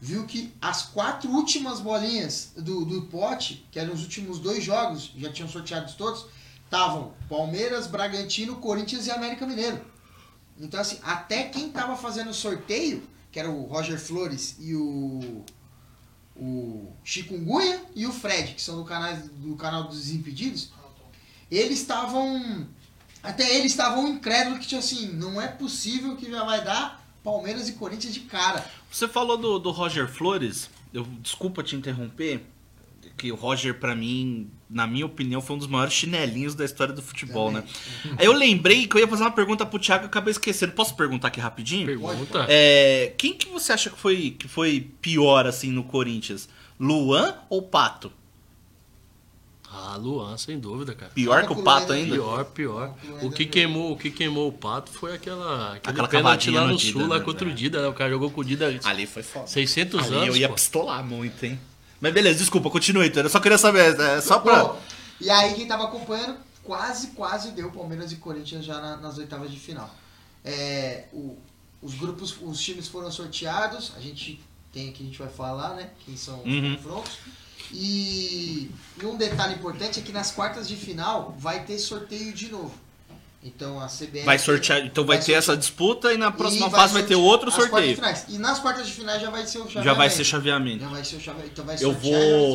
[0.00, 5.12] viu que as quatro últimas bolinhas do, do pote, que eram os últimos dois jogos,
[5.16, 6.26] já tinham sorteados todos,
[6.66, 9.80] estavam Palmeiras, Bragantino, Corinthians e América Mineiro.
[10.58, 15.44] Então, assim, até quem tava fazendo o sorteio, que era o Roger Flores e o,
[16.36, 20.70] o Chikungunya e o Fred, que são do canal, do canal dos Desimpedidos,
[21.50, 22.66] eles estavam.
[23.22, 27.68] Até eles estavam incrédulos que tinha assim, não é possível que já vai dar Palmeiras
[27.68, 28.64] e Corinthians de cara.
[28.90, 32.46] Você falou do, do Roger Flores, eu desculpa te interromper,
[33.16, 36.92] que o Roger, pra mim, na minha opinião, foi um dos maiores chinelinhos da história
[36.92, 37.64] do futebol, né?
[38.18, 40.72] Aí eu lembrei que eu ia fazer uma pergunta pro Thiago e acabei esquecendo.
[40.72, 41.86] Posso perguntar aqui rapidinho?
[41.86, 42.46] Pergunta.
[42.48, 46.48] É, quem que você acha que foi, que foi pior, assim, no Corinthians?
[46.78, 48.12] Luan ou Pato?
[49.78, 51.12] Ah, Luan, sem dúvida, cara.
[51.14, 52.14] Pior que o Pato ainda?
[52.14, 52.94] Pior, pior.
[53.22, 56.72] O que queimou, o que queimou o pato foi aquela aquele Aquela pênalti lá no
[56.72, 57.52] no Dida, sul, lá né, contra o?
[57.52, 57.88] Dida, né?
[57.88, 59.46] O cara jogou com o Dida Ali foi foda.
[59.46, 60.28] 600 Ali anos.
[60.28, 60.54] eu ia pô.
[60.54, 61.58] pistolar muito, hein?
[62.00, 63.22] Mas beleza, desculpa, continue, então.
[63.22, 64.76] Eu só queria saber, é só pra...
[65.20, 69.50] E aí quem tava acompanhando, quase, quase deu Palmeiras e Corinthians já na- nas oitavas
[69.50, 69.92] de final.
[70.44, 71.38] É, o-
[71.82, 74.40] os grupos, os times foram sorteados, a gente
[74.72, 75.90] tem aqui, a gente vai falar, né?
[76.04, 76.76] Quem são os Uhum.
[76.76, 77.18] confrontos.
[77.72, 78.70] E,
[79.02, 82.72] e um detalhe importante é que nas quartas de final vai ter sorteio de novo.
[83.46, 84.24] Então a CBF.
[84.24, 85.38] Vai sortear, então vai, ter sortear.
[85.38, 87.98] essa disputa e na próxima E fase vai ter sortear outro sorteio.
[88.28, 89.84] E nas quartas de finais já vai ser o chaveamento.
[89.84, 90.80] Já vai ser chaveamento.
[90.84, 91.52] Já vai ser o chaveamento.
[91.52, 92.12] Então vai Eu vai vou-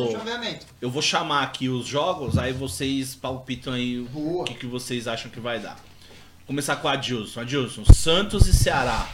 [0.08, 0.66] ser o chaveamento.
[0.82, 4.44] Eu vou chamar aqui os jogos, aí vocês palpitam aí o Boa.
[4.44, 5.76] que, que vocês acham que vai dar.
[5.76, 7.40] Vou começar com a Adilson.
[7.40, 9.08] Adilson, Santos e Ceará.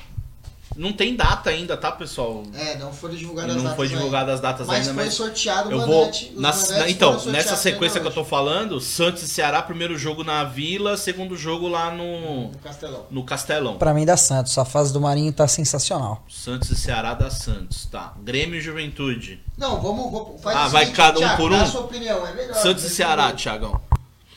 [0.78, 2.44] Não tem data ainda, tá, pessoal?
[2.54, 3.96] É, não foram divulgadas as Não datas foi ainda.
[3.98, 5.98] divulgadas as datas Mas ainda, foi mas sorteado o eu vou.
[6.04, 6.32] mandante.
[6.36, 10.22] os na- na- então, nessa sequência que eu tô falando, Santos e Ceará, primeiro jogo
[10.22, 13.06] na Vila, segundo jogo lá no, No Castelão.
[13.10, 13.76] no Castelão.
[13.76, 14.56] Pra mim dá Santos.
[14.56, 16.24] A fase do Marinho tá sensacional.
[16.30, 18.14] Santos e Ceará da Santos, tá.
[18.22, 19.42] Grêmio e Juventude.
[19.56, 20.12] Não, vamos.
[20.12, 21.60] vamos faz Ah, vai seguinte, cada um Thiago, por dá um?
[21.62, 22.54] a sua opinião, é melhor.
[22.54, 23.32] Santos e Vai Ceará.
[23.32, 23.80] Thiagão.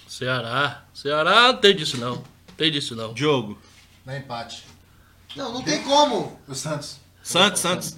[0.07, 0.85] Ceará.
[0.93, 2.21] Ceará não tem disso não.
[2.57, 3.13] Tem disso não.
[3.13, 3.59] Diogo.
[4.05, 4.65] Dá empate.
[5.35, 6.37] Não, não tem como.
[6.47, 6.97] O Santos.
[7.23, 7.95] Santos, Santos.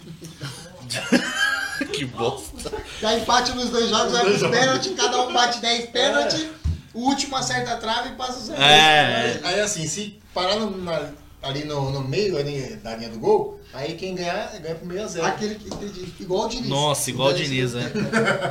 [1.91, 2.71] que bosta.
[3.01, 6.47] Dá empate nos dois jogos, vai pros pênaltis, cada um bate 10 pênaltis,
[6.93, 8.61] o último acerta a trave e passa o zero.
[8.61, 9.39] É.
[9.43, 11.09] Aí assim, se parar no- na-
[11.41, 15.03] ali no, no meio ali, da linha do gol, aí quem ganhar, ganha por meio
[15.03, 15.25] a zero.
[15.25, 16.13] Aquele que entendi.
[16.19, 16.69] Igual o Diniz.
[16.69, 17.91] Nossa, igual o Diniz, né?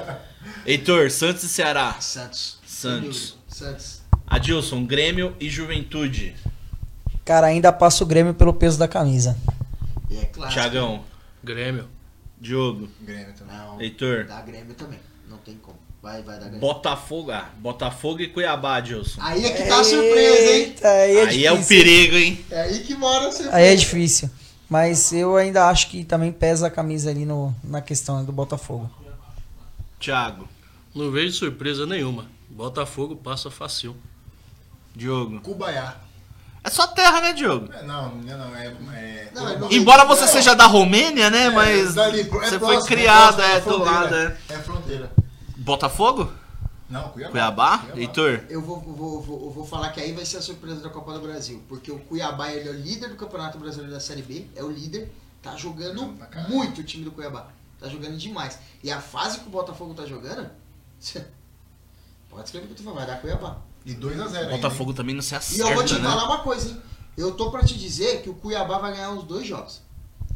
[0.66, 1.96] Heitor, Santos e Ceará.
[2.00, 2.58] Santos.
[2.66, 3.36] Santos.
[3.48, 4.02] Santos.
[4.26, 6.34] Adilson, Grêmio e Juventude.
[7.24, 9.36] Cara, ainda passa o Grêmio pelo peso da camisa.
[10.10, 10.60] E é clássico.
[10.60, 11.04] Thiagão,
[11.42, 11.88] Grêmio.
[12.40, 13.56] Diogo, Grêmio também.
[13.56, 14.24] Não, Heitor.
[14.26, 14.98] dá Grêmio também.
[15.28, 15.78] Não tem como.
[16.02, 16.60] Vai, vai dar Grêmio.
[16.60, 19.20] Botafogo, ah, Botafogo e Cuiabá, Adilson.
[19.22, 20.60] Aí é que tá a surpresa, hein?
[20.62, 21.76] Eita, Aí é, Aí é o difícil.
[21.84, 22.44] perigo, hein?
[22.50, 23.54] É aí que mora a surpresa.
[23.56, 24.28] Aí é difícil.
[24.68, 28.90] Mas eu ainda acho que também pesa a camisa ali no, na questão do Botafogo.
[30.00, 30.48] Thiago,
[30.94, 32.26] Não vejo surpresa nenhuma.
[32.50, 33.94] Botafogo passa fácil.
[34.96, 35.40] Diogo.
[35.40, 35.96] Cubaiá.
[36.64, 37.72] É só terra, né, Diogo?
[37.72, 38.66] É, Não, não, não, é.
[38.66, 40.28] é Não, é Embora você É.
[40.28, 41.50] seja da Romênia, né?
[41.50, 43.90] Mas dali, é você foi próximo, criado, próximo, é, do fronteira.
[43.90, 44.36] lado, é.
[44.48, 45.12] É fronteira.
[45.56, 46.32] Botafogo?
[46.88, 47.30] Não, Cuiabá.
[47.30, 47.84] Cuiabá?
[47.96, 48.44] Heitor?
[48.50, 51.14] Eu vou, vou, vou, eu vou falar que aí vai ser a surpresa da Copa
[51.14, 51.62] do Brasil.
[51.68, 54.70] Porque o Cuiabá ele é o líder do Campeonato Brasileiro da Série B, é o
[54.70, 55.10] líder,
[55.42, 56.14] tá jogando
[56.48, 57.48] muito o time do Cuiabá.
[57.80, 58.58] Tá jogando demais.
[58.84, 60.48] E a fase que o Botafogo tá jogando,
[62.30, 63.56] pode escrever que falando, vai dar Cuiabá.
[63.84, 64.50] E 2x0.
[64.50, 66.08] Botafogo também não se E eu vou te acerta, né?
[66.10, 66.82] falar uma coisa, hein?
[67.16, 69.80] Eu tô pra te dizer que o Cuiabá vai ganhar uns dois jogos.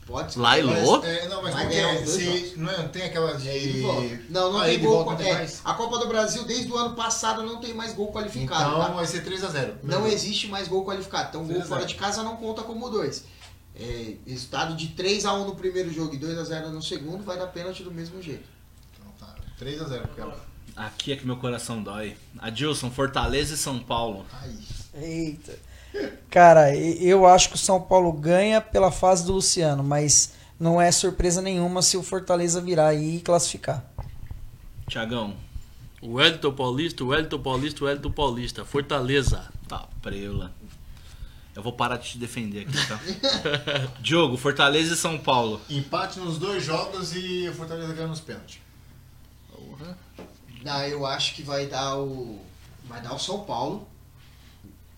[0.07, 0.43] Pode escrever.
[0.49, 1.03] Lá e Mas, Lô?
[1.05, 2.57] é, não, mas Vai porque ganhar os dois se, jogos.
[2.59, 3.49] não, é, tem aquela de.
[3.49, 4.21] É ida e volta.
[4.31, 5.05] Não, não Ah, tem gol.
[5.05, 8.71] volta é, a Copa do Brasil, desde o ano passado, não tem mais gol qualificado.
[8.71, 8.93] Então tá?
[8.93, 9.75] vai ser 3x0.
[9.83, 11.31] Não existe mais gol qualificado.
[11.31, 11.75] Então, gol 3 a 0.
[11.75, 13.25] fora de casa não conta como dois.
[13.75, 17.91] É, resultado de 3x1 no primeiro jogo e 2x0 no segundo, vai dar pênalti do
[17.91, 18.45] mesmo jeito.
[18.93, 19.35] Então tá.
[19.61, 20.37] 3x0 Cuiabá.
[20.77, 22.17] Aqui é que meu coração dói.
[22.39, 24.27] Adilson, Fortaleza e São Paulo.
[24.31, 24.55] Ai.
[24.95, 25.59] Eita.
[26.29, 30.93] Cara, eu acho que o São Paulo ganha pela fase do Luciano, mas não é
[30.93, 33.85] surpresa nenhuma se o Fortaleza virar aí e classificar.
[34.87, 35.35] Tiagão.
[36.03, 38.65] O Wellington Paulista, o Wellington Paulista, o Wellington Paulista.
[38.65, 39.49] Fortaleza.
[39.67, 40.53] Tá, preula.
[41.55, 43.01] Eu vou parar de te defender aqui, tá?
[43.99, 45.59] Diogo, Fortaleza e São Paulo.
[45.71, 48.66] Empate nos dois jogos e o Fortaleza ganha nos pênaltis.
[50.67, 52.41] Não, eu acho que vai dar o.
[52.89, 53.87] Vai dar o São Paulo.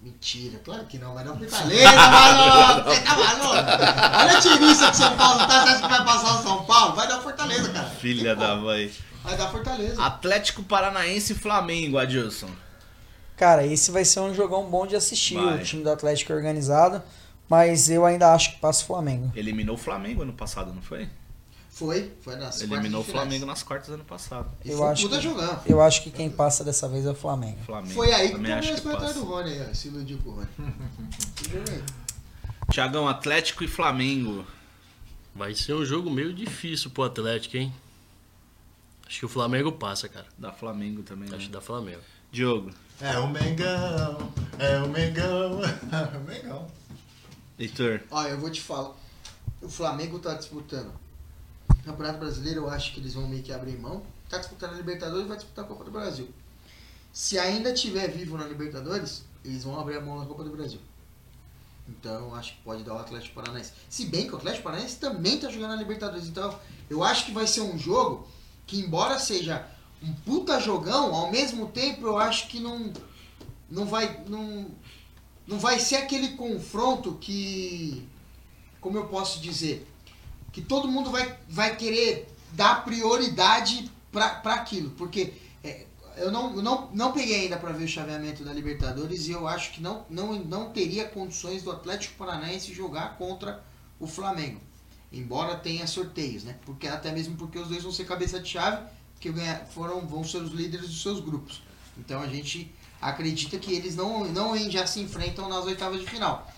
[0.00, 2.88] Mentira, claro que não, vai dar o Fortaleza, maluco!
[2.88, 3.52] Você tá maluco?
[3.52, 6.94] Olha a tirista que São Paulo tá, você acha que vai passar o São Paulo?
[6.94, 7.90] Vai dar o Fortaleza, cara.
[7.90, 8.90] Filha da mãe.
[9.22, 10.02] Vai dar Fortaleza.
[10.02, 12.48] Atlético Paranaense e Flamengo, Adilson.
[13.36, 15.58] Cara, esse vai ser um jogão bom de assistir, Vai.
[15.58, 17.02] o time do Atlético organizado,
[17.46, 19.32] mas eu ainda acho que passa o Flamengo.
[19.36, 21.08] Eliminou o Flamengo ano passado, não foi?
[21.78, 23.04] Foi, foi nas Eliminou o.
[23.04, 24.50] Flamengo nas quartas ano passado.
[24.64, 25.60] E Eu foi acho puta que- jogão.
[25.64, 27.58] Eu acho que quem passa dessa vez é o Flamengo.
[27.64, 27.94] Flamengo.
[27.94, 29.74] Foi aí que o Palmeiras que foi atrás do Rony aí, ó.
[29.74, 30.48] Se iludiu com o Rony.
[32.72, 34.44] Tiagão, Atlético e Flamengo.
[35.34, 37.72] Vai ser um jogo meio difícil pro Atlético, hein?
[39.06, 40.26] Acho que o Flamengo passa, cara.
[40.36, 41.36] Da Flamengo também, né?
[41.36, 42.00] Acho que dá Flamengo.
[42.30, 42.70] Diogo.
[43.00, 45.60] É o Mengão, é o Mengão,
[45.92, 46.66] é o Mengão.
[47.58, 48.00] Heitor.
[48.10, 48.94] Ó, eu vou te falar.
[49.62, 50.92] O Flamengo tá disputando.
[51.88, 54.02] Campeonato Brasileiro, eu acho que eles vão meio que abrir mão.
[54.28, 56.28] Tá disputando a Libertadores vai disputar a Copa do Brasil.
[57.12, 60.80] Se ainda tiver vivo na Libertadores, eles vão abrir a mão na Copa do Brasil.
[61.88, 63.72] Então acho que pode dar o Atlético Paranaense.
[63.88, 66.26] Se bem que o Atlético Paranaense também tá jogando na Libertadores.
[66.26, 66.58] Então
[66.90, 68.28] eu acho que vai ser um jogo
[68.66, 69.66] que, embora seja
[70.02, 72.92] um puta jogão, ao mesmo tempo eu acho que não,
[73.70, 74.22] não vai.
[74.28, 74.70] Não,
[75.46, 78.06] não vai ser aquele confronto que.
[78.80, 79.87] Como eu posso dizer?
[80.58, 84.90] Que todo mundo vai, vai querer dar prioridade para aquilo.
[84.90, 85.86] Porque é,
[86.16, 89.70] eu, não, não, não peguei ainda para ver o chaveamento da Libertadores e eu acho
[89.70, 93.62] que não, não, não teria condições do Atlético Paranaense jogar contra
[94.00, 94.60] o Flamengo.
[95.12, 96.56] Embora tenha sorteios, né?
[96.66, 98.84] Porque até mesmo porque os dois vão ser cabeça de chave,
[99.20, 99.32] que
[99.70, 101.62] foram, vão ser os líderes dos seus grupos.
[101.96, 106.50] Então a gente acredita que eles não, não já se enfrentam nas oitavas de final.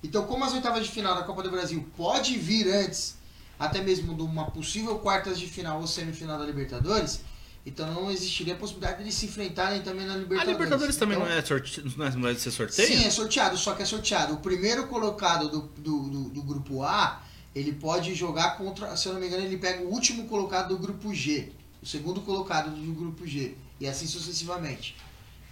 [0.00, 3.18] Então, como as oitavas de final da Copa do Brasil pode vir antes,
[3.58, 7.20] até mesmo de uma possível quartas de final ou semifinal da Libertadores,
[7.66, 10.52] então não existiria a possibilidade de se enfrentarem também na A Libertadores.
[10.52, 11.82] Libertadores também Então, não é, sorte...
[11.96, 12.88] não é não vai ser sorteio?
[12.88, 14.34] Sim, é sorteado, só que é sorteado.
[14.34, 17.22] O primeiro colocado do, do, do, do grupo A,
[17.54, 20.78] ele pode jogar contra, se eu não me engano, ele pega o último colocado do
[20.78, 21.52] grupo G,
[21.82, 24.96] o segundo colocado do grupo G, e assim sucessivamente.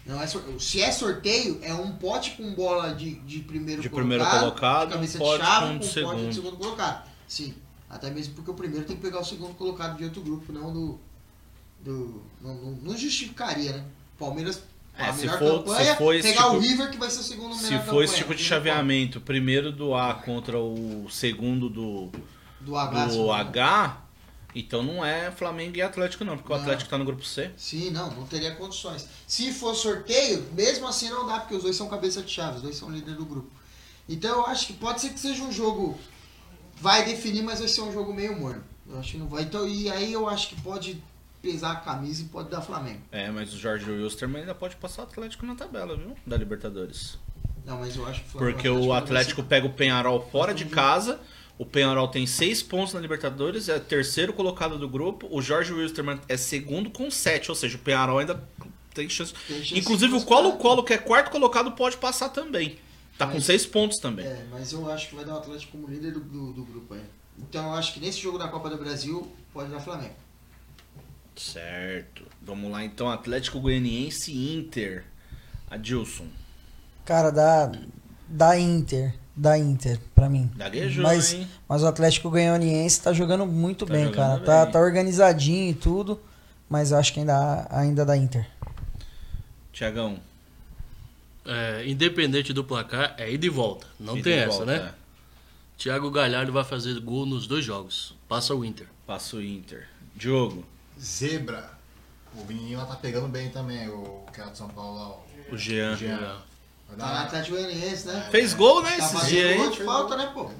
[0.07, 0.27] Não é
[0.61, 4.87] Se é sorteio, é um pote com bola de, de primeiro De colocado, primeiro colocado,
[4.87, 7.11] de cabeça um pote de chave, com um pote de segundo colocado.
[7.27, 7.55] Sim,
[7.89, 10.73] até mesmo porque o primeiro tem que pegar o segundo colocado de outro grupo, não
[10.73, 10.99] do.
[11.81, 13.85] do não, não, não justificaria, né?
[14.19, 14.63] Palmeiras.
[14.99, 17.11] É, a se melhor for- campanha, se for esse pegar o tipo- River que vai
[17.11, 20.59] ser o segundo melhor Se for campanha, esse tipo de chaveamento, primeiro do A contra
[20.59, 22.11] o segundo do,
[22.61, 23.07] do H.
[23.09, 24.03] do H,
[24.55, 26.63] então não é Flamengo e Atlético não, porque o Não.
[26.63, 27.51] Atlético tá no grupo C.
[27.59, 29.07] Sim, não, não teria condições.
[29.27, 32.63] Se for sorteio, mesmo assim não dá, porque os dois são cabeça de chave, os
[32.63, 33.51] dois são líderes do grupo.
[34.09, 35.99] Então eu acho que pode ser que seja um jogo.
[36.81, 38.63] Vai definir, mas vai ser um jogo meio morno.
[38.89, 39.43] Eu acho que não vai.
[39.43, 41.03] Então, e aí eu acho que pode
[41.43, 43.01] pesar a camisa e pode dar Flamengo.
[43.11, 46.15] É, mas o Jorge Wilstermann ainda pode passar o Atlético na tabela, viu?
[46.27, 47.19] Da Libertadores.
[47.65, 50.55] Não, mas eu acho que o Flamengo- Porque o Atlético vai pega o Penharol fora
[50.55, 51.21] de casa.
[51.59, 55.27] O Penharol tem seis pontos na Libertadores, é terceiro colocado do grupo.
[55.31, 58.41] O Jorge Wilstermann é segundo com sete, ou seja, o Penharol ainda
[58.95, 59.33] tem chance.
[59.33, 60.23] ser- tem chance Inclusive o.
[60.25, 62.79] Colo-Colo, que é quarto colocado, pode passar também.
[63.19, 64.27] Tá com Mas- seis pontos também.
[64.27, 66.95] É, mas eu acho que vai dar o Atlético como líder do, do, do grupo
[66.95, 67.03] aí.
[67.39, 70.15] Então eu acho que nesse jogo da Copa do Brasil pode dar Flamengo.
[71.35, 72.25] Certo.
[72.43, 75.05] Vamos lá então, Atlético Goianiense e Inter.
[75.71, 76.27] Adilson.
[77.05, 77.73] Cara, dá,
[78.29, 79.15] dá Inter.
[79.39, 80.51] Dá Inter, pra mim.
[80.57, 81.47] Gaguejou, mas, hein?
[81.69, 84.41] mas o Atlético Goianiense tá jogando muito Tá bem, jogando cara.
[84.41, 84.73] Tá, bem.
[84.73, 86.19] tá organizadinho e tudo.
[86.71, 88.49] Mas eu acho que ainda, ainda dá Inter.
[89.73, 90.19] Tiagão.
[91.47, 93.87] É, independente do placar, é ida e volta.
[94.01, 94.77] Não ida tem essa, volta, né?
[94.77, 94.95] é.
[95.79, 98.15] Thiago Galhardo vai fazer gol nos dois jogos.
[98.29, 98.87] Passa o Inter.
[99.07, 99.87] Passa o Inter.
[100.15, 100.65] Diogo.
[101.01, 101.71] Zebra.
[102.35, 105.09] O Vininho lá tá pegando bem também, o cara de São Paulo lá.
[105.11, 105.93] o- O Jean.
[105.93, 106.19] o Jean.
[106.89, 108.29] Tá dar- Atlético né?
[108.31, 109.73] Fez gol, né, Tá esses dias gol aí?
[109.77, 110.51] de falta, né, pô?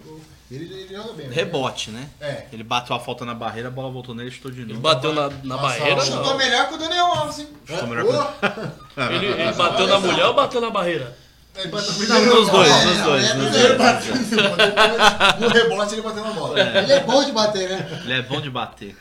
[0.51, 1.27] Ele, ele joga bem.
[1.27, 1.35] né?
[1.35, 2.09] Rebote, né?
[2.21, 2.47] É.
[2.53, 4.81] Ele bateu a falta na barreira, a bola voltou nele e chutou de Ele novo.
[4.81, 6.37] bateu na, na barreira, o- Chutou não.
[6.37, 7.49] melhor que o Daniel Alves, hein?
[7.67, 9.01] Chutou melhor Ô!
[9.13, 11.17] Ele, ele bateu na mulher ou bateu na barreira?
[11.57, 12.85] Ele bateu primeiro nos dois, bola.
[12.85, 14.31] nos dois, é, é, dois.
[15.41, 16.61] No rebote ele bateu na bola.
[16.61, 18.01] Ele é bom de bater, né?
[18.05, 18.97] Ele é bom de bater.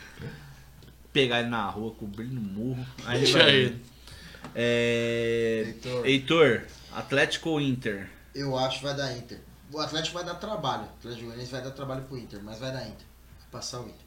[1.12, 2.84] Pegar ele na rua, cobrir no murro.
[3.06, 3.50] Aí ele Deixa vai.
[3.54, 3.82] ele.
[4.54, 5.62] É...
[5.66, 6.06] Heitor.
[6.06, 6.62] Heitor,
[6.94, 8.08] Atlético ou Inter?
[8.34, 9.38] Eu acho que vai dar Inter.
[9.76, 10.84] O Atlético vai dar trabalho.
[10.84, 13.04] O Atlético Goianiense vai dar trabalho pro Inter, mas vai dar Inter.
[13.40, 14.06] Vai passar o Inter.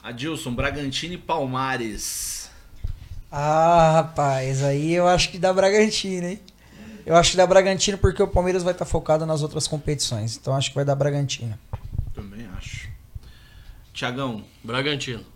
[0.00, 2.48] Adilson, Bragantino e Palmares.
[3.28, 6.40] Ah, rapaz, aí eu acho que dá Bragantino, hein?
[7.04, 10.36] Eu acho que dá Bragantino porque o Palmeiras vai estar focado nas outras competições.
[10.36, 11.58] Então acho que vai dar Bragantino.
[12.14, 12.88] Também acho.
[13.92, 15.26] Tiagão, Bragantino.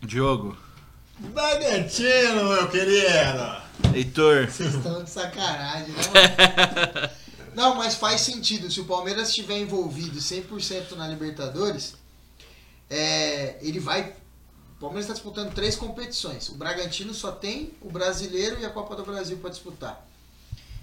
[0.00, 0.56] Diogo,
[1.18, 3.60] Bragantino, meu querido.
[3.92, 4.46] Heitor.
[4.46, 7.10] Vocês estão de sacanagem, né?
[7.54, 8.70] Não, mas faz sentido.
[8.70, 11.94] Se o Palmeiras estiver envolvido 100% na Libertadores,
[12.88, 14.14] é, ele vai.
[14.76, 16.48] O Palmeiras está disputando três competições.
[16.48, 20.06] O Bragantino só tem o Brasileiro e a Copa do Brasil para disputar.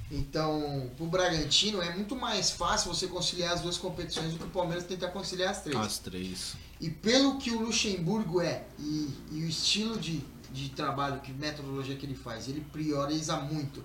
[0.09, 4.49] Então, pro Bragantino é muito mais fácil você conciliar as duas competições do que o
[4.49, 5.77] Palmeiras tentar conciliar as três.
[5.77, 6.55] As três.
[6.79, 11.95] E pelo que o Luxemburgo é e, e o estilo de, de trabalho, que metodologia
[11.95, 13.83] que ele faz, ele prioriza muito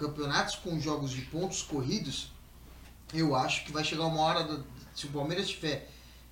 [0.00, 2.32] campeonatos com jogos de pontos corridos.
[3.12, 5.88] Eu acho que vai chegar uma hora, do- se o Palmeiras estiver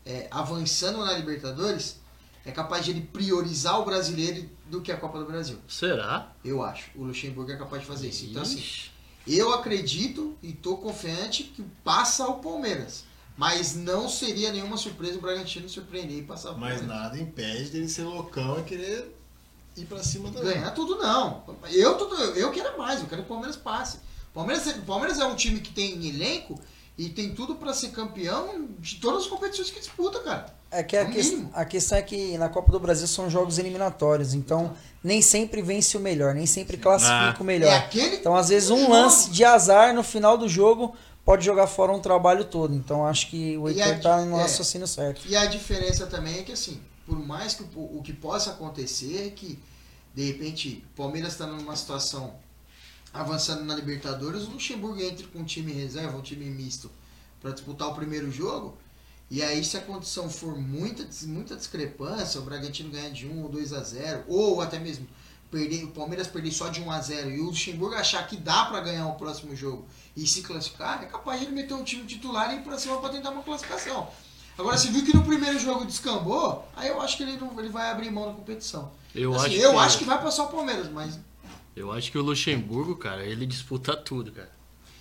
[0.07, 1.99] é, avançando na Libertadores,
[2.47, 5.59] é capaz de ele priorizar o brasileiro do que a Copa do Brasil.
[5.69, 6.33] Será?
[6.43, 6.91] Eu acho.
[6.95, 8.25] O Luxemburgo é capaz de fazer isso.
[8.25, 8.63] Então, assim,
[9.27, 13.05] eu acredito e tô confiante que passa o Palmeiras.
[13.37, 17.03] Mas não seria nenhuma surpresa o Bragantino surpreender e passar o Mas Palmeiras.
[17.03, 19.15] nada impede dele ser loucão e querer
[19.83, 20.55] ir pra cima também.
[20.55, 21.43] Ganhar tudo não.
[21.71, 23.99] Eu, tô, eu quero mais, eu quero que o Palmeiras passe.
[24.31, 26.59] O Palmeiras, o Palmeiras é um time que tem elenco
[26.97, 30.55] e tem tudo pra ser campeão de todas as competições que disputa, cara.
[30.71, 31.51] É que a, É mínimo.
[31.55, 35.97] a questão é que na Copa do Brasil são jogos eliminatórios, então nem sempre vence
[35.97, 37.37] o melhor, nem sempre classifica Ah.
[37.41, 37.69] o melhor.
[37.73, 38.93] É aquele Então, às vezes, um jogo.
[38.93, 42.75] lance de azar no final do jogo pode jogar fora um trabalho todo.
[42.75, 44.43] Então, acho que o Heitor tá no é.
[44.43, 45.23] raciocínio certo.
[45.27, 49.27] E a diferença também é que, assim, por mais que o, o que possa acontecer
[49.27, 49.59] é que,
[50.15, 52.37] de repente, o Palmeiras está numa situação
[53.13, 56.91] avançando na Libertadores, o Luxemburgo entra com um time reserva, um time misto,
[57.41, 58.77] para disputar o primeiro jogo.
[59.31, 63.49] E aí, se a condição for muita, muita discrepância, o Bragantino ganhar de 1 ou
[63.49, 65.09] 2 a 0 ou até mesmo
[65.51, 68.67] perder, o Palmeiras perder só de 1 a 0 e o Luxemburgo achar que dá
[68.67, 72.05] para ganhar o próximo jogo e se classificar, é capaz de ele meter um time
[72.05, 74.11] titular e ir pra cima para tentar uma classificação.
[74.59, 77.69] Agora, se viu que no primeiro jogo descambou, aí eu acho que ele, não, ele
[77.69, 78.91] vai abrir mão da competição.
[79.15, 81.19] Eu, Assim, acho, eu que, acho que vai passar o Palmeiras, mas
[81.77, 84.51] eu acho que o Luxemburgo, cara, ele disputa tudo, cara.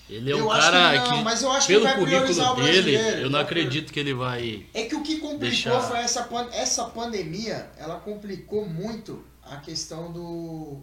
[0.10, 2.02] Ele é um Eu acho cara que que, não, mas eu acho que pelo vai
[2.02, 4.66] priorizar o currículo dele, eu não Vai acredito que ele vai.
[4.74, 9.58] É que o que complicou Deixar- foi essa, pan- essa pandemia, ela complicou muito a
[9.58, 10.78] questão do,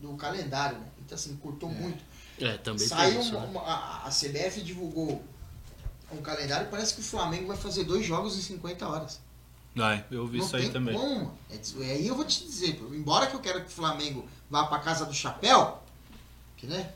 [0.00, 0.86] do calendário, né?
[1.04, 2.02] Então assim, cortou muito.
[2.40, 3.60] É, também Saiu tem isso, uma- né?
[3.66, 5.22] a, a CBF divulgou
[6.12, 9.20] um calendário parece que o Flamengo vai fazer dois jogos em 50 horas.
[9.74, 10.94] Vai, eu vi não isso aí também.
[10.94, 11.32] como.
[11.48, 14.64] É é aí eu vou te dizer, embora que eu quero que o Flamengo vá
[14.64, 15.80] pra casa do chapéu,
[16.56, 16.90] que né?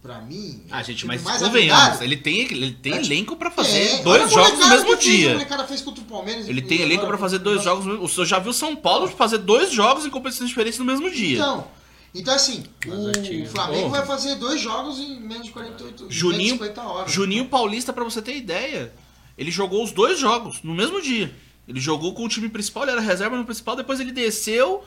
[0.00, 0.64] Pra mim.
[0.70, 3.92] Ah, é gente, mas mais convenhamos, ele tem, ele tem É, elenco pra É, fazer
[3.94, 5.66] olha dois jogos no molecada mesmo fez, dia.
[5.68, 6.48] fez contra o Palmeiras.
[6.48, 7.86] Ele tem elenco pra fazer dois jogos.
[7.86, 11.36] O senhor já viu São Paulo fazer dois jogos em competições diferentes no mesmo dia.
[11.38, 11.68] Então,
[12.14, 13.46] então assim, o artigo.
[13.48, 13.98] Flamengo Porra.
[13.98, 17.12] vai fazer dois jogos em menos de 48 Juninho, menos de 50 horas.
[17.12, 18.92] Juninho Paulista, pra você ter ideia,
[19.36, 21.34] ele jogou os dois jogos no mesmo dia.
[21.66, 24.84] Ele jogou com o time principal, ele era reserva no principal, depois ele desceu.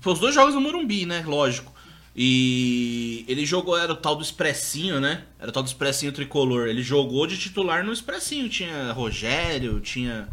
[0.00, 1.22] Foi os dois jogos no Morumbi, né?
[1.26, 1.72] Lógico.
[2.20, 5.24] E ele jogou, era o tal do Expressinho, né?
[5.38, 6.66] Era o tal do Expressinho tricolor.
[6.66, 8.48] Ele jogou de titular no Expressinho.
[8.48, 10.28] Tinha Rogério, tinha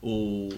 [0.00, 0.50] o.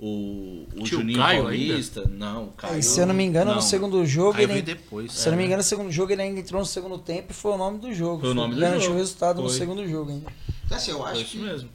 [0.00, 2.04] O, o o Juninho Caio Paulista.
[2.10, 2.74] Não, o Caio.
[2.76, 5.12] Aí, se eu não me engano, no segundo jogo, Caio ele, depois.
[5.12, 5.46] se eu não me É.
[5.46, 7.92] engano, no segundo jogo ele ainda entrou no segundo tempo e foi o nome do
[7.92, 8.20] jogo.
[8.20, 8.94] Foi o nome do Garantiu jogo.
[8.94, 9.58] o resultado no Foi.
[9.58, 10.32] segundo jogo ainda.
[10.64, 11.38] Então, assim, eu Foi acho isso que.
[11.38, 11.68] mesmo.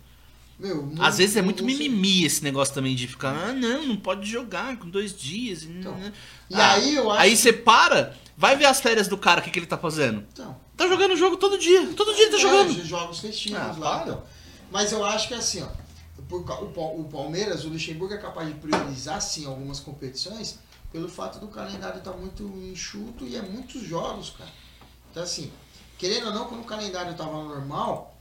[0.58, 1.78] Meu, não- Às vezes é não- muito não sei.
[1.90, 5.64] mimimi esse negócio também de ficar, ah, não, não pode jogar com dois dias.
[5.64, 6.12] e Então, né.
[6.50, 9.44] e Ah, aí eu acho Aí você para, vai ver as férias do cara, o
[9.44, 10.24] que, que ele tá fazendo.
[10.34, 12.86] Então, Tá jogando jogo todo dia, todo dia ele tá é, jogando.
[12.86, 14.00] jogos festivos Ah, lá.
[14.00, 14.12] para.
[14.12, 14.24] então.
[14.72, 15.68] Mas eu acho que assim, ó.
[16.28, 20.60] Por o, o Palmeiras, o Luxemburgo é capaz de priorizar sim algumas competições
[20.92, 24.50] pelo fato do calendário estar muito enxuto e é muitos jogos, cara.
[25.12, 25.52] Então assim,
[25.98, 28.16] querendo ou não, quando o calendário estava normal,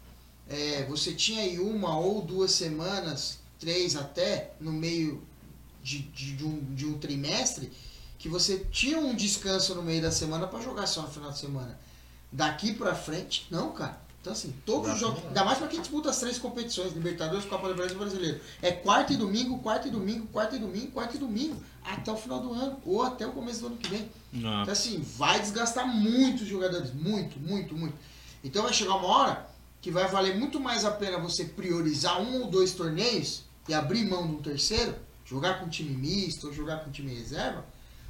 [0.48, 5.22] é, você tinha aí uma ou duas semanas, três até, no meio
[5.82, 7.72] de, de, de um, de um trimestre,
[8.18, 11.38] que você tinha um descanso no meio da semana para jogar só no final de
[11.38, 11.78] semana.
[12.32, 14.03] Daqui pra frente, não, cara.
[14.24, 15.22] Então, assim, todos os jogos.
[15.22, 18.40] Ainda mais pra quem disputa as três competições: Libertadores, Copa do Brasil e Brasileiro.
[18.62, 21.62] É quarta e domingo, quarta e domingo, quarta e domingo, quarta e domingo.
[21.84, 22.80] Até o final do ano.
[22.86, 24.08] Ou até o começo do ano que vem.
[24.32, 24.62] Não.
[24.62, 26.90] Então, assim, vai desgastar muito os jogadores.
[26.94, 27.94] Muito, muito, muito.
[28.42, 29.46] Então, vai chegar uma hora
[29.82, 34.08] que vai valer muito mais a pena você priorizar um ou dois torneios e abrir
[34.08, 34.94] mão de um terceiro,
[35.26, 37.62] jogar com time misto ou jogar com time reserva,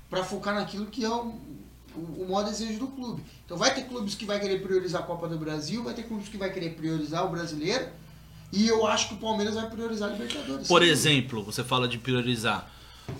[0.08, 1.34] para focar naquilo que é o,
[1.96, 3.22] o, o maior desejo do clube.
[3.44, 6.28] Então, vai ter clubes que vai querer priorizar a Copa do Brasil, vai ter clubes
[6.28, 7.86] que vai querer priorizar o brasileiro.
[8.52, 10.68] E eu acho que o Palmeiras vai priorizar a Libertadores.
[10.68, 10.92] Por dúvida.
[10.92, 12.70] exemplo, você fala de priorizar.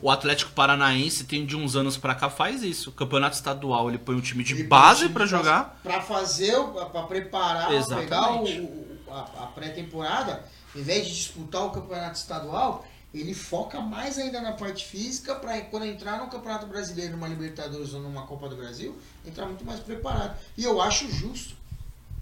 [0.01, 2.91] O Atlético Paranaense tem de uns anos pra cá faz isso.
[2.91, 5.79] O campeonato estadual ele põe um time de Ele base time jogar.
[5.83, 6.55] Pra fazer,
[6.93, 10.43] para preparar, pra pegar o- o- a, a pré-temporada,
[10.75, 12.87] em vez de disputar o campeonato estadual,
[13.21, 17.95] ele foca mais ainda na parte física para quando entrar no Campeonato Brasileiro, numa Libertadores
[17.95, 20.37] ou numa Copa do Brasil, entrar muito mais preparado.
[20.59, 21.55] E eu acho justo.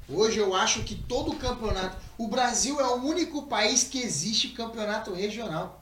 [0.09, 1.97] Hoje eu acho que todo campeonato.
[2.19, 5.81] O Brasil é o único país que existe campeonato regional.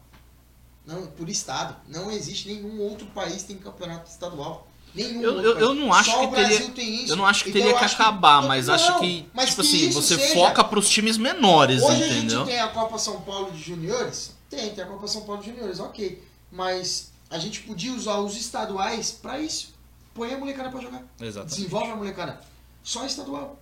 [0.87, 1.77] Não, por estado.
[1.89, 4.67] Não existe nenhum outro país que tem campeonato estadual.
[4.95, 5.23] Nenhum.
[5.23, 6.75] Eu, eu, eu não acho Só que o Brasil teria.
[6.75, 7.13] tem isso.
[7.13, 9.69] Eu não acho que Então, teria que acabar, Não, mas acho que, mas tipo que
[9.69, 12.39] assim, você seja- foca pros times menores, Hoje a entendeu?
[12.41, 14.33] gente tem a Copa São Paulo de Juniores?
[14.51, 16.23] Tem, tem a Copa São Paulo de Juniores, ok.
[16.53, 19.73] Mas a gente podia usar os estaduais pra isso.
[20.13, 21.03] Põe a molecada pra jogar.
[21.21, 21.55] Exatamente.
[21.57, 22.41] Desenvolve a molecada.
[22.83, 23.57] Só estadual.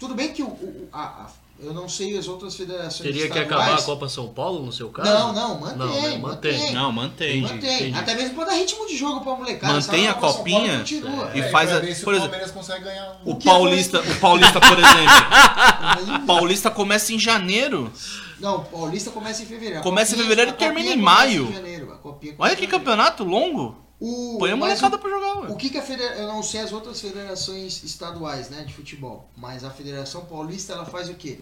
[0.00, 1.30] Tudo bem que o, o- a- a-
[1.60, 4.88] eu não sei as outras federações Teria que acabar a Copa São Paulo, no seu
[4.90, 5.08] caso?
[5.10, 6.18] Não, não, mantém, Não, né?
[6.18, 6.18] mantém.
[6.58, 6.72] Mantém.
[6.74, 7.40] Não, mantém.
[7.42, 7.58] Mantém.
[7.58, 7.98] entendi.
[7.98, 9.72] Até mesmo pra dar ritmo de jogo pra molecada.
[9.74, 10.78] Mantém a copinha.
[10.78, 11.30] continua.
[11.34, 13.32] E É, faz pra a- ver se por o Palmeiras consegue ganhar um.
[13.32, 16.12] O é Paulista, o Paulista, por exemplo.
[16.22, 17.92] O Paulista começa em janeiro.
[18.40, 19.82] Não, o Paulista começa em fevereiro.
[19.82, 21.52] Começa em copinha- fevereiro e termina em maio.
[21.52, 22.84] janeiro, a copinha Olha que em janeiro.
[22.84, 23.76] campeonato longo.
[24.04, 25.48] O, Põe a molecada o- pra jogar, ué.
[25.50, 26.22] O que, que a federação.
[26.22, 30.84] Eu não sei as outras federações estaduais né, de futebol, mas a Federação Paulista ela
[30.84, 31.38] faz o quê?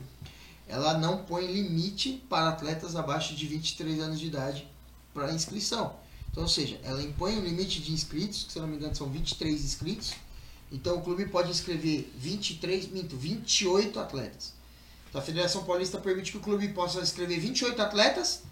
[0.68, 4.68] Ela não põe limite para atletas abaixo de 23 anos de idade
[5.14, 5.96] para inscrição.
[6.30, 8.94] Então, ou seja, ela impõe um limite de inscritos, que se eu não me engano
[8.94, 10.12] são 23 inscritos.
[10.70, 14.52] Então o clube pode inscrever 23, minto, 28 atletas.
[15.08, 18.42] Então a Federação Paulista permite que o clube possa inscrever 28 atletas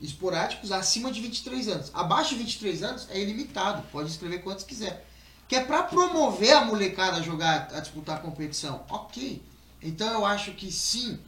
[0.00, 1.90] esporádicos acima de 23 anos.
[1.92, 5.06] Abaixo de 23 anos é ilimitado, pode escrever quantos quiser.
[5.46, 8.84] Que é para promover a molecada a jogar, a disputar a competição.
[8.88, 9.42] Ok.
[9.82, 11.18] Então eu acho que sim,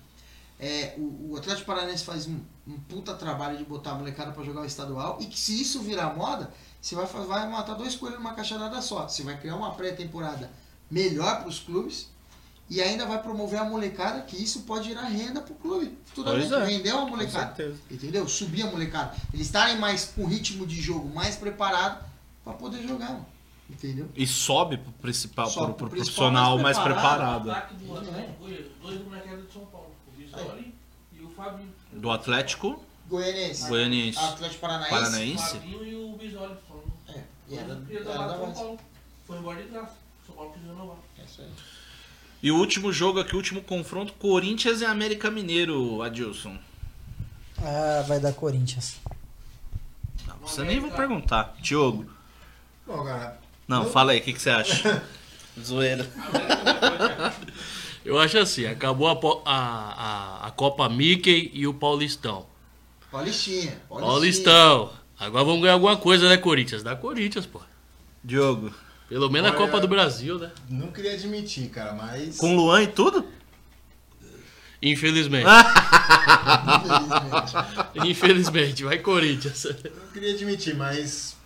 [0.59, 4.45] é, o, o Atlético Paranaense faz um, um puta trabalho de botar a molecada para
[4.45, 8.18] jogar o estadual e que se isso virar moda, você vai, vai matar dois coelhos
[8.18, 9.09] numa caixa só.
[9.09, 10.51] Você vai criar uma pré-temporada
[10.91, 12.09] melhor para os clubes
[12.71, 15.99] e ainda vai promover a molecada, que isso pode gerar renda pro clube.
[16.07, 16.64] Futuramente, é.
[16.64, 17.57] vender uma molecada.
[17.57, 17.81] certeza.
[17.91, 18.29] Entendeu?
[18.29, 19.12] Subir a molecada.
[19.35, 22.05] Eles estarem mais com ritmo de jogo mais preparado
[22.45, 23.27] para poder jogar, mano.
[23.68, 24.09] Entendeu?
[24.14, 27.43] E sobe pro principal, Sobe pro, pro principal profissional mais mais preparado.
[27.43, 27.51] preparado.
[27.51, 30.75] ataque do Atlético Goiás, dois moleques de São Paulo, o Visoli
[31.12, 31.73] e o Fabinho.
[31.93, 33.68] Do Atlético Goianiense.
[33.68, 34.18] Goianiense.
[34.18, 34.95] Atlético Paranaense.
[34.95, 35.55] O Paranaense.
[35.55, 36.18] Fabinho e o
[36.68, 36.93] falando.
[37.09, 37.23] É.
[37.49, 38.53] E era, era tava da São.
[38.53, 38.79] Paulo.
[39.27, 39.95] Foi embora de graça.
[40.25, 40.97] São Paulo quis renovar.
[41.18, 41.51] É isso aí.
[42.43, 46.57] E o último jogo aqui, o último confronto, Corinthians e América Mineiro, Adilson.
[47.59, 48.97] Ah, vai dar Corinthians.
[50.26, 51.55] Não, você nem vou perguntar.
[51.61, 52.07] Diogo.
[52.86, 53.38] Bom, cara,
[53.68, 55.03] Não, fala aí, o que, que você acha?
[55.61, 56.09] Zoeira.
[58.05, 59.12] Eu acho assim, acabou a,
[59.45, 62.47] a, a, a Copa Mickey e o Paulistão.
[63.11, 63.76] Paulistinha.
[63.88, 64.91] Paulistão.
[65.18, 66.82] Agora vamos ganhar alguma coisa, né, Corinthians?
[66.82, 67.61] Dá Corinthians, pô.
[68.24, 68.72] Diogo.
[69.11, 70.51] Pelo menos a Olha- Copa do Brasil, né?
[70.71, 72.39] não queria admitir, cara, mas.
[72.39, 73.27] Com Luan e tudo?
[74.83, 75.47] Infelizmente.
[76.87, 77.53] Infelizmente.
[78.09, 79.65] Infelizmente, vai Corinthians.
[79.65, 81.37] Não queria admitir, mas.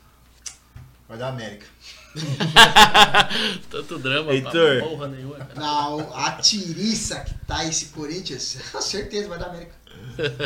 [1.09, 1.67] Vai dar América.
[3.71, 4.53] Tanto drama, Heitor.
[4.79, 5.37] pra porra nenhuma.
[5.37, 5.55] cara.
[5.57, 9.75] Não, a tiriça que tá esse Corinthians, com certeza vai dar América.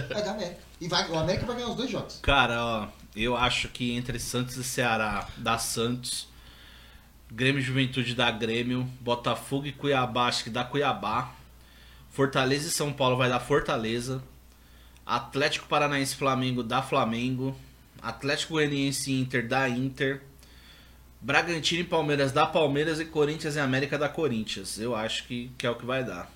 [0.09, 0.61] Vai dar América.
[0.81, 2.21] E vai, o América vai ganhar os dois jogos.
[2.23, 6.28] Cara, ó, eu acho que entre Santos e Ceará dá Santos.
[7.31, 8.89] Grêmio e Juventude dá Grêmio.
[9.01, 11.33] Botafogo e Cuiabá, acho que dá Cuiabá.
[12.11, 14.22] Fortaleza e São Paulo vai dar Fortaleza.
[15.05, 17.57] Atlético Paranaense e Flamengo dá Flamengo.
[18.01, 20.22] Atlético Goianiense e Inter dá Inter.
[21.20, 24.79] Bragantino e Palmeiras dá Palmeiras e Corinthians e América dá Corinthians.
[24.79, 26.31] Eu acho que, que é o que vai dar.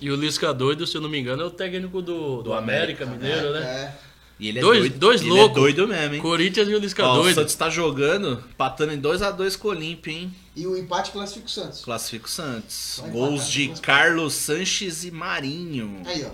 [0.00, 2.52] E o Lisca doido, se eu não me engano, é o técnico do, do, Do
[2.52, 3.60] América, América, Mineiro, né?
[3.60, 4.13] É.
[4.38, 4.98] E ele é Dois- doido.
[4.98, 5.50] dois ele loucos.
[5.50, 6.20] é doido mesmo, hein?
[6.20, 7.34] Corinthians e o Lisca Ó, o doido.
[7.36, 10.34] Santos tá jogando, patando em 2x2 com o Olímpia, hein?
[10.56, 11.80] E o empate classifica o Santos.
[11.84, 12.98] Classifica o Santos.
[13.00, 16.02] Vai Gols empatar, de Carlos Sanches e Marinho.
[16.04, 16.30] Aí, ó.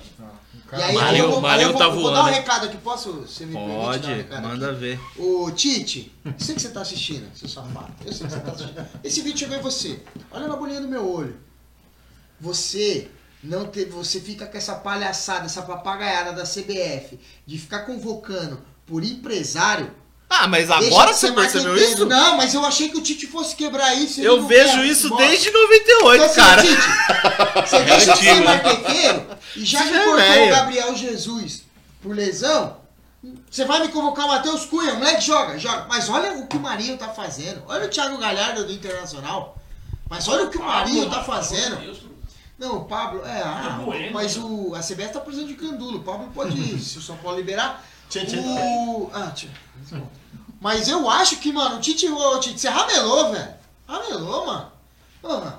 [0.72, 2.34] O E aí, Marinho- eu vou, Marinho eu vou, tá eu vou dar um voando,
[2.36, 3.12] recado aqui, posso?
[3.12, 4.80] Você me permite um Pode, recado manda aqui?
[4.80, 5.01] ver.
[5.18, 7.92] Ô, Tite, eu sei que você tá assistindo, seu safado.
[8.07, 8.86] Eu sei que você tá assistindo.
[9.05, 10.01] Esse vídeo chegou em você.
[10.30, 11.36] Olha na bolinha do meu olho.
[12.40, 13.09] Você
[13.43, 19.03] não teve, você fica com essa palhaçada, essa papagaiada da CBF de ficar convocando por
[19.03, 19.91] empresário.
[20.28, 22.07] Ah, mas agora você percebeu isso?
[22.07, 24.20] Não, mas eu achei que o Tite fosse quebrar isso.
[24.20, 25.18] Eu vejo quer isso futebol.
[25.18, 26.62] desde 98, Então, assim, cara.
[26.62, 29.26] Tite, você deixa de ser marqueteiro
[29.57, 30.47] e já que é cortou velho.
[30.47, 31.62] o Gabriel Jesus
[32.01, 32.76] por lesão,
[33.51, 35.86] você vai me convocar o Matheus Cunha, moleque joga, joga.
[35.88, 37.62] Mas olha o que o Marinho tá fazendo.
[37.66, 39.59] Olha o Thiago Galhardo do Internacional.
[40.09, 41.76] Mas olha o que o Marinho tá fazendo.
[42.61, 46.01] Não, o Pablo, é, ah, Bueno, mas o, a CBF tá precisando de candulo.
[46.01, 47.83] O Pablo pode ir, se o São Paulo liberar.
[48.11, 48.37] Tchê, tchê.
[48.37, 49.11] O...
[49.15, 49.49] Ah, tchê.
[50.61, 53.55] Mas eu acho que, mano, o Tite, ô, Tite, você ramelou, velho.
[53.89, 54.73] Ramelou, mano.
[55.23, 55.59] Mano.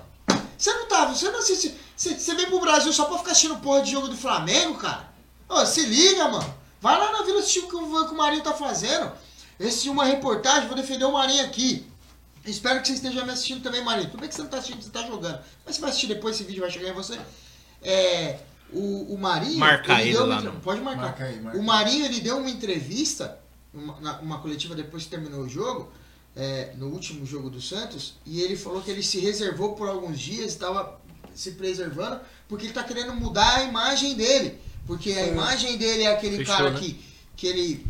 [0.56, 1.76] Você não tá, você não assiste.
[1.98, 5.10] Você, você vem pro Brasil só pra ficar assistindo porra de jogo do Flamengo, cara?
[5.50, 6.56] Ô, se liga, mano.
[6.80, 9.12] Vai lá na vila assistir o que o, que o Marinho tá fazendo.
[9.60, 11.91] Assisti uma reportagem, vou defender o Marinho aqui.
[12.46, 14.10] Espero que você esteja me assistindo também, Marinho.
[14.10, 15.40] Tudo bem que você não tá assistindo, você tá jogando.
[15.66, 17.20] Mas você vai assistir depois, esse vídeo vai chegar em você.
[17.84, 18.40] É.
[18.74, 19.60] O, o Marinho.
[19.60, 21.02] Marca ele ele deu lá uma Pode marcar.
[21.02, 21.64] Marca aí, marca o.
[21.64, 23.38] Marinho, ele deu uma entrevista,
[23.74, 25.92] uma, uma coletiva depois que terminou o jogo,
[26.36, 30.20] é, no último jogo do Santos e ele falou que ele se reservou por alguns
[30.20, 31.00] dias, estava
[31.36, 34.60] se preservando, porque ele tá querendo mudar a imagem dele.
[34.86, 36.80] Porque a imagem dele é aquele Fechou, cara né?
[36.80, 37.00] que,
[37.36, 37.86] que ele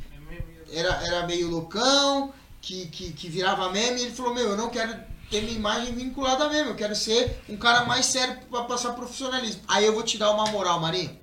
[0.72, 4.70] era, era meio loucão, que, que, que virava meme, e ele falou, meu, eu não
[4.70, 4.94] quero
[5.30, 8.94] ter minha imagem vinculada a meme, eu quero ser um cara mais sério pra passar
[8.94, 9.62] profissionalismo.
[9.68, 11.18] Aí eu vou te dar uma moral, Marinho.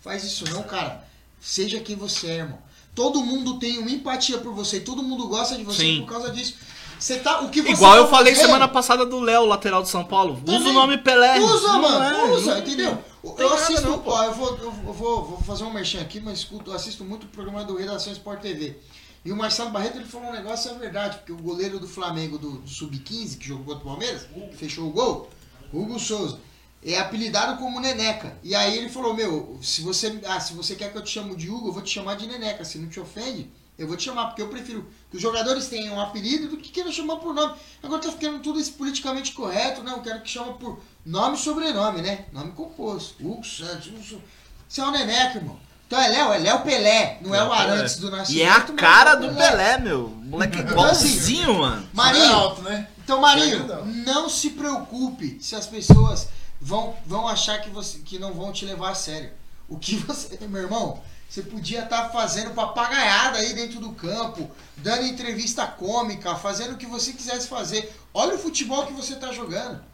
[0.00, 1.04] Faz isso não, cara.
[1.40, 2.58] Seja quem você é, irmão.
[2.94, 6.00] Todo mundo tem uma empatia por você, todo mundo gosta de você Sim.
[6.02, 6.54] por causa disso.
[6.98, 9.82] Você tá, o que você Igual tá eu falei fazendo- semana passada do Léo, lateral
[9.82, 10.34] de São Paulo.
[10.34, 10.68] Usa Também.
[10.68, 11.40] o nome Pelé.
[11.40, 12.98] Usa, Não mano, é, usa, não- entendeu?
[13.38, 14.10] Eu assisto, não, pô.
[14.12, 17.24] ó, eu, vou, eu vou, vou fazer um merchan aqui, mas escuto, eu assisto muito
[17.24, 18.76] o programa do Redação Sport TV.
[19.24, 22.38] E o Marcelo Barreto ele falou um negócio, é verdade, porque o goleiro do Flamengo
[22.38, 25.30] do, do Sub-15, que jogou contra o Palmeiras, fechou o gol,
[25.72, 26.40] Hugo Souza,
[26.84, 28.36] é apelidado como Neneca.
[28.42, 31.36] E aí ele falou, meu, se você, ah, se você quer que eu te chamo
[31.36, 32.64] de Hugo, eu vou te chamar de Neneca.
[32.64, 33.48] Se não te ofende,
[33.78, 36.70] eu vou te chamar, porque eu prefiro que os jogadores tenham um apelido do que
[36.70, 37.54] queiram chamar por nome.
[37.82, 39.92] Agora tá ficando tudo isso politicamente correto, né?
[39.92, 42.26] Eu quero que chama por nome e sobrenome, né?
[42.32, 43.24] Nome composto.
[43.24, 44.24] Hugo Santos, Hugo Souza.
[44.68, 45.60] Você é o Neneca, irmão.
[45.92, 48.40] Então é Léo, é Léo Pelé, não é o Arantes do Nascimento.
[48.40, 50.08] E é a cara é o do Pelé, meu.
[50.08, 51.82] Moleque igualzinho, mano.
[51.82, 52.88] É Marinho, alto, né?
[53.04, 53.66] então, Marinho,
[54.06, 58.64] não se preocupe se as pessoas vão, vão achar que, você, que não vão te
[58.64, 59.32] levar a sério.
[59.68, 65.04] O que você, meu irmão, você podia estar fazendo papagaiada aí dentro do campo, dando
[65.04, 67.94] entrevista cômica, fazendo o que você quisesse fazer.
[68.14, 69.84] Olha o futebol que você está jogando.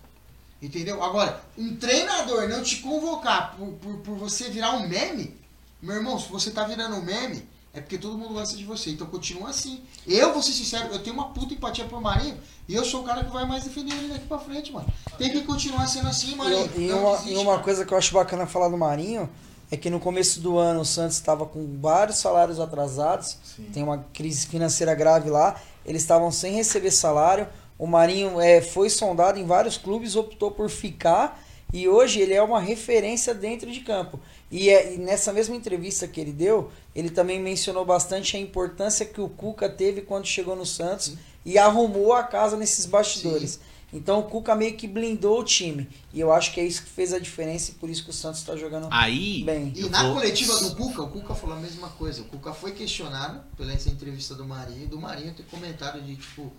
[0.62, 1.02] Entendeu?
[1.02, 5.36] Agora, um treinador não te convocar por, por, por você virar um meme,
[5.80, 8.90] meu irmão, se você tá virando um meme, é porque todo mundo gosta de você.
[8.90, 9.82] Então continua assim.
[10.06, 13.04] Eu, vou ser sincero, eu tenho uma puta empatia por Marinho e eu sou o
[13.04, 14.86] cara que vai mais defender ele daqui pra frente, mano.
[15.16, 16.70] Tem que continuar sendo assim, Marinho.
[16.76, 19.28] E, e Não uma, desiste, e uma coisa que eu acho bacana falar do Marinho
[19.70, 23.36] é que no começo do ano o Santos estava com vários salários atrasados,
[23.72, 27.46] tem uma crise financeira grave lá, eles estavam sem receber salário.
[27.78, 31.40] O Marinho é, foi sondado em vários clubes, optou por ficar
[31.72, 34.18] e hoje ele é uma referência dentro de campo.
[34.50, 39.04] E, é- e nessa mesma entrevista que ele deu, ele também mencionou bastante a importância
[39.04, 43.60] que o Cuca teve quando chegou no Santos e arrumou a casa nesses bastidores.
[43.92, 45.88] Então o Cuca meio que blindou o time.
[46.12, 48.12] E eu acho que é isso que fez a diferença e por isso que o
[48.12, 49.42] Santos está jogando Aí.
[49.44, 49.72] bem.
[49.74, 52.20] E na vou- coletiva do Cuca, o Cuca falou a mesma coisa.
[52.22, 56.52] O Cuca foi questionado pela essa entrevista do Marinho, do Marinho ter comentário de tipo,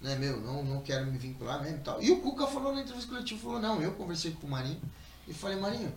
[0.00, 2.02] né, meu, não, não quero me vincular mesmo e tal.
[2.02, 4.80] E o Cuca falou na entrevista coletiva, falou, não, eu conversei com o Marinho
[5.28, 5.92] e falei, Marinho,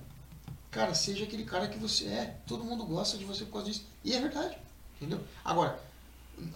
[0.76, 2.36] cara, seja aquele cara que você é.
[2.46, 3.86] Todo mundo gosta de você por causa disso.
[4.04, 4.58] E é verdade,
[4.98, 5.22] entendeu?
[5.44, 5.80] Agora,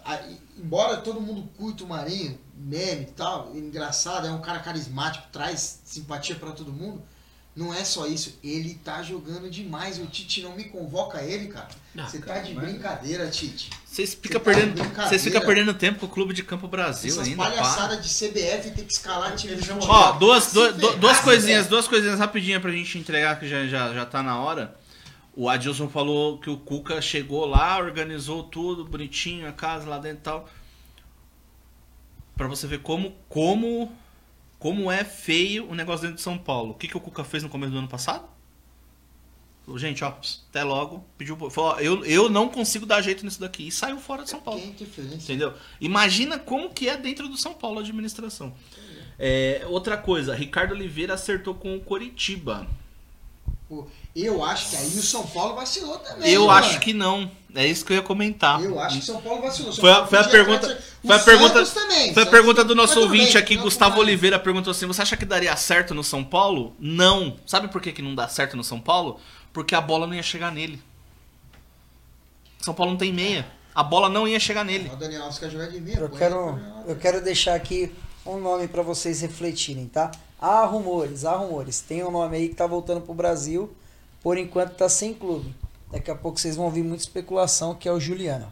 [0.03, 0.21] a-
[0.57, 5.79] embora todo mundo curta o Marinho, meme e tal, engraçado, é um cara carismático, traz
[5.85, 7.01] simpatia pra todo mundo.
[7.59, 9.99] Não é só isso, ele tá jogando demais.
[9.99, 11.67] O Tite não me convoca ele, cara.
[11.97, 13.69] Ah, Você tá de brincadeira, Tite.
[13.85, 17.11] Vocês ficam Você tá perdendo, vocês ficam perdendo tempo com o Clube de Campo Brasil
[17.11, 17.35] Essas ainda.
[17.35, 17.51] para.
[17.51, 19.89] palhaçadas de CBF tem que escalar time de futebol.
[19.89, 21.69] Ó, duas, duas, duas se coisinhas, ferrar.
[21.69, 24.73] duas coisinhas rapidinhas pra gente entregar que já, já, já tá na hora.
[25.35, 30.19] O Adilson falou que o Cuca chegou lá, organizou tudo, bonitinho, a casa lá dentro
[30.19, 30.49] e tal.
[32.37, 33.91] Pra você ver como, como,
[34.59, 36.71] como é feio o negócio dentro de São Paulo.
[36.71, 38.27] O que, que o Cuca fez no começo do ano passado?
[39.65, 40.13] Falou, Gente, ó,
[40.49, 41.05] até logo.
[41.17, 43.67] Pediu, falou, ó, eu, eu não consigo dar jeito nisso daqui.
[43.67, 44.59] E saiu fora de São Paulo.
[44.59, 45.15] Interferência.
[45.15, 45.53] Entendeu?
[45.79, 48.53] Imagina como que é dentro do São Paulo a administração.
[49.17, 52.67] É, outra coisa, Ricardo Oliveira acertou com o Coritiba.
[54.15, 56.31] Eu acho que aí o São Paulo vacilou também.
[56.31, 56.81] Eu né, acho mano?
[56.81, 57.31] que não.
[57.55, 58.63] É isso que eu ia comentar.
[58.63, 59.71] Eu acho que o São Paulo vacilou.
[59.73, 62.13] São Foi Paulo foi a pergunta, foi a pergunta, também.
[62.13, 65.17] foi a pergunta do nosso ouvinte bem, aqui, Gustavo foi- Oliveira perguntou assim: "Você acha
[65.17, 67.37] que daria certo no São Paulo?" Não.
[67.47, 69.19] Sabe por que, que não dá certo no São Paulo?
[69.51, 70.79] Porque a bola não ia chegar nele.
[72.61, 73.45] São Paulo não tem meia.
[73.73, 74.89] A bola não ia chegar nele.
[74.93, 75.97] O Daniel Alves quer jogar de meia.
[75.97, 77.91] Eu quero, eu quero deixar aqui
[78.25, 80.11] um nome para vocês refletirem, tá?
[80.39, 81.79] Há rumores, há rumores.
[81.81, 83.73] Tem um nome aí que tá voltando pro Brasil,
[84.21, 85.53] por enquanto tá sem clube.
[85.91, 88.51] Daqui a pouco vocês vão ouvir muita especulação, que é o Juliano.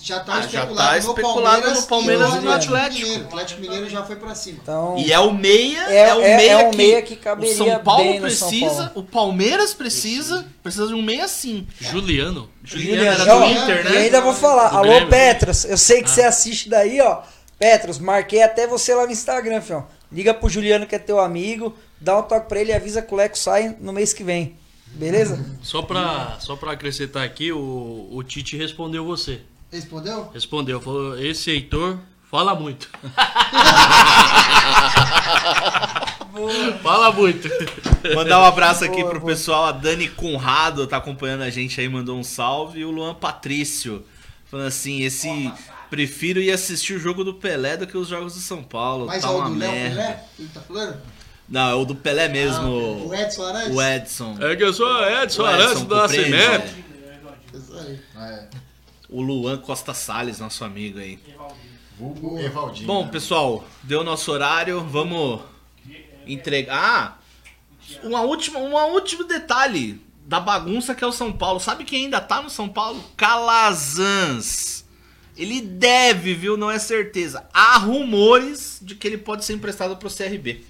[0.00, 2.52] Já tá Ah, já especulado, tá no, especulado Palmeiras no Palmeiras e e no no
[2.52, 3.02] Atlético.
[3.02, 3.24] Mineiro.
[3.24, 4.58] O Atlético Mineiro já foi pra cima.
[4.62, 7.52] Então, E é o meia, É- é, o é- meia, é que, meia que caberia
[7.52, 8.90] o São Paulo bem no São precisa, Paulo.
[8.94, 11.66] o Palmeiras precisa, precisa de um meia sim.
[11.80, 12.48] Juliano.
[12.62, 13.98] Juliano Juliano, era do ó, Inter, E né?
[14.02, 15.08] ainda vou falar, Do alô Grêmio.
[15.08, 16.12] Petros, eu sei que Ah.
[16.14, 17.22] você assiste daí, ó.
[17.58, 19.84] Petros, marquei até você lá no Instagram, fião.
[20.12, 23.12] Liga pro Juliano que é teu amigo, dá um toque pra ele e avisa que
[23.12, 24.56] o Leco sai no mês que vem.
[24.94, 25.44] Beleza?
[25.62, 29.40] Só pra, só pra acrescentar aqui, o, o Tite respondeu você.
[29.70, 30.30] Respondeu?
[30.32, 31.98] Respondeu, falou, esse Heitor
[32.30, 32.90] fala muito.
[36.82, 37.48] fala muito.
[38.14, 39.32] Mandar um abraço aqui Boa, pro boa.
[39.32, 43.14] pessoal, a Dani Conrado tá acompanhando a gente aí, mandou um salve, e o Luan
[43.14, 44.04] Patrício.
[44.50, 45.52] Falando assim, esse.
[45.90, 49.06] Prefiro ir assistir o jogo do Pelé do que os jogos do São Paulo.
[49.06, 49.70] Mas tá é o uma do Léo.
[49.70, 50.24] Pelé?
[50.38, 51.00] Ele tá falando?
[51.48, 53.06] Não, é o do Pelé mesmo.
[53.08, 53.74] O Edson Arantes?
[53.74, 54.36] o Edson.
[54.40, 56.74] É que eu sou Edson O Arantes Edson do compreende, Nascimento.
[57.54, 57.56] é.
[57.58, 58.00] Isso aí.
[58.16, 58.48] É,
[59.08, 61.18] O Luan Costa Salles, nosso amigo aí.
[61.98, 62.86] vulgo Evaldinho.
[62.86, 65.40] Bom, pessoal, deu nosso horário, vamos
[66.26, 66.76] entregar.
[66.76, 67.18] Ah,
[68.02, 71.58] uma última, um último detalhe da bagunça que é o São Paulo.
[71.58, 73.02] Sabe quem ainda tá no São Paulo?
[73.16, 74.84] Calazans.
[75.36, 76.56] Ele deve, viu?
[76.56, 77.46] Não é certeza.
[77.54, 80.64] Há rumores de que ele pode ser emprestado pro CRB.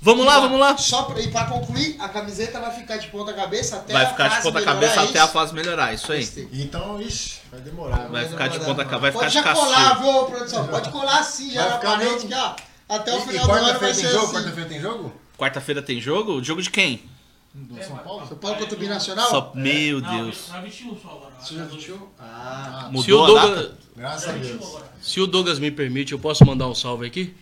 [0.00, 0.76] Vamos lá, vamos lá.
[0.76, 4.08] Só pra, e pra concluir, a camiseta vai ficar de ponta cabeça até Vai a
[4.10, 5.32] ficar de fase ponta melhorar, cabeça é até a isso?
[5.32, 6.48] fase melhorar, isso aí.
[6.52, 8.08] Então, ixi, vai demorar.
[8.08, 8.28] Vai né?
[8.30, 8.90] ficar de demorar, ponta mano.
[8.90, 10.12] cabeça, vai Pode ficar já de colar, castigo.
[10.12, 10.66] viu, produção?
[10.68, 12.28] Pode colar sim, já Vai na parede, mesmo.
[12.28, 12.54] que ó,
[12.88, 14.24] até o E, e final do ano vai ser jogo?
[14.24, 14.32] assim.
[14.34, 15.12] Quarta-feira tem jogo?
[15.36, 16.42] Quarta-feira tem jogo?
[16.44, 17.02] Jogo de quem?
[17.54, 18.26] Do São Paulo?
[18.28, 19.28] São Paulo contra o Binacional?
[19.30, 20.48] Só, meu Não, Deus.
[20.50, 21.32] Nós vestimos só agora.
[21.40, 22.08] Você já assistiu?
[22.20, 23.78] Ah, Se o, Mudou a Douglas, data?
[23.96, 24.76] Graças a Deus.
[25.02, 27.34] se o Douglas me permite, eu posso mandar um salve aqui?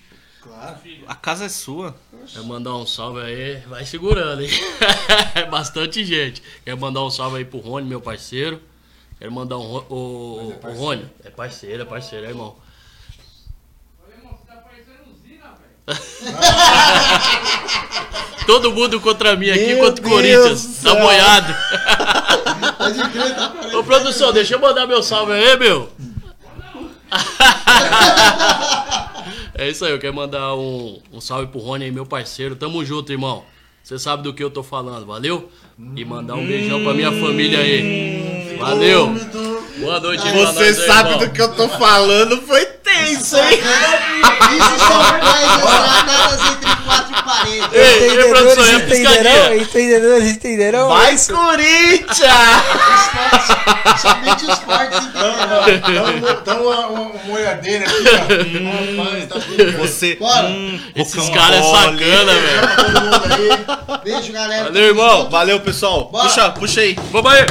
[0.42, 0.76] claro.
[1.08, 1.94] A casa é sua.
[2.32, 3.56] Quer mandar um salve aí?
[3.66, 4.50] Vai segurando, hein?
[5.34, 6.42] É bastante gente.
[6.64, 8.60] Quero mandar um salve aí pro Rony, meu parceiro.
[9.18, 9.84] Quero mandar um.
[9.88, 11.04] O, o Rony.
[11.24, 12.56] É parceiro, é parceiro, é irmão.
[18.46, 20.80] Todo mundo contra mim aqui, Meu contra o Corinthians.
[20.82, 21.54] Tá boiado.
[22.46, 23.78] Tá parecendo.
[23.78, 25.92] Ô produção, deixa eu mandar meu salve aí, meu.
[29.58, 32.54] É isso aí, eu quero mandar um, um salve pro Rony aí, meu parceiro.
[32.54, 33.42] Tamo junto, irmão.
[33.82, 35.50] Você sabe do que eu tô falando, valeu?
[35.78, 38.56] E mandar um beijão pra minha família aí.
[38.58, 39.14] Valeu.
[39.78, 41.18] Boa noite Você sabe irmão.
[41.26, 43.60] do que eu tô falando, foi tenso, hein?
[44.56, 47.68] Isso são coisas entre quatro paredes.
[47.72, 49.54] Ei, produção, é entenderão?
[49.56, 50.88] Entendedores entenderão?
[50.88, 51.34] Vai, isso?
[51.34, 52.30] Corinthians!
[54.00, 56.42] Somente os fortes entenderão.
[56.44, 59.26] Dá uma, uma, uma olhadeira aqui, ó.
[59.26, 59.40] Tá.
[59.78, 60.14] Você.
[60.14, 60.46] Bora.
[60.48, 64.00] Hum, Esses caras é sacana, velho.
[64.04, 64.64] Beijo, galera.
[64.64, 65.28] Valeu, irmão.
[65.28, 66.08] Valeu, pessoal.
[66.10, 66.28] Bora.
[66.28, 66.96] Puxa, puxa aí.
[67.10, 67.44] Vamos aí.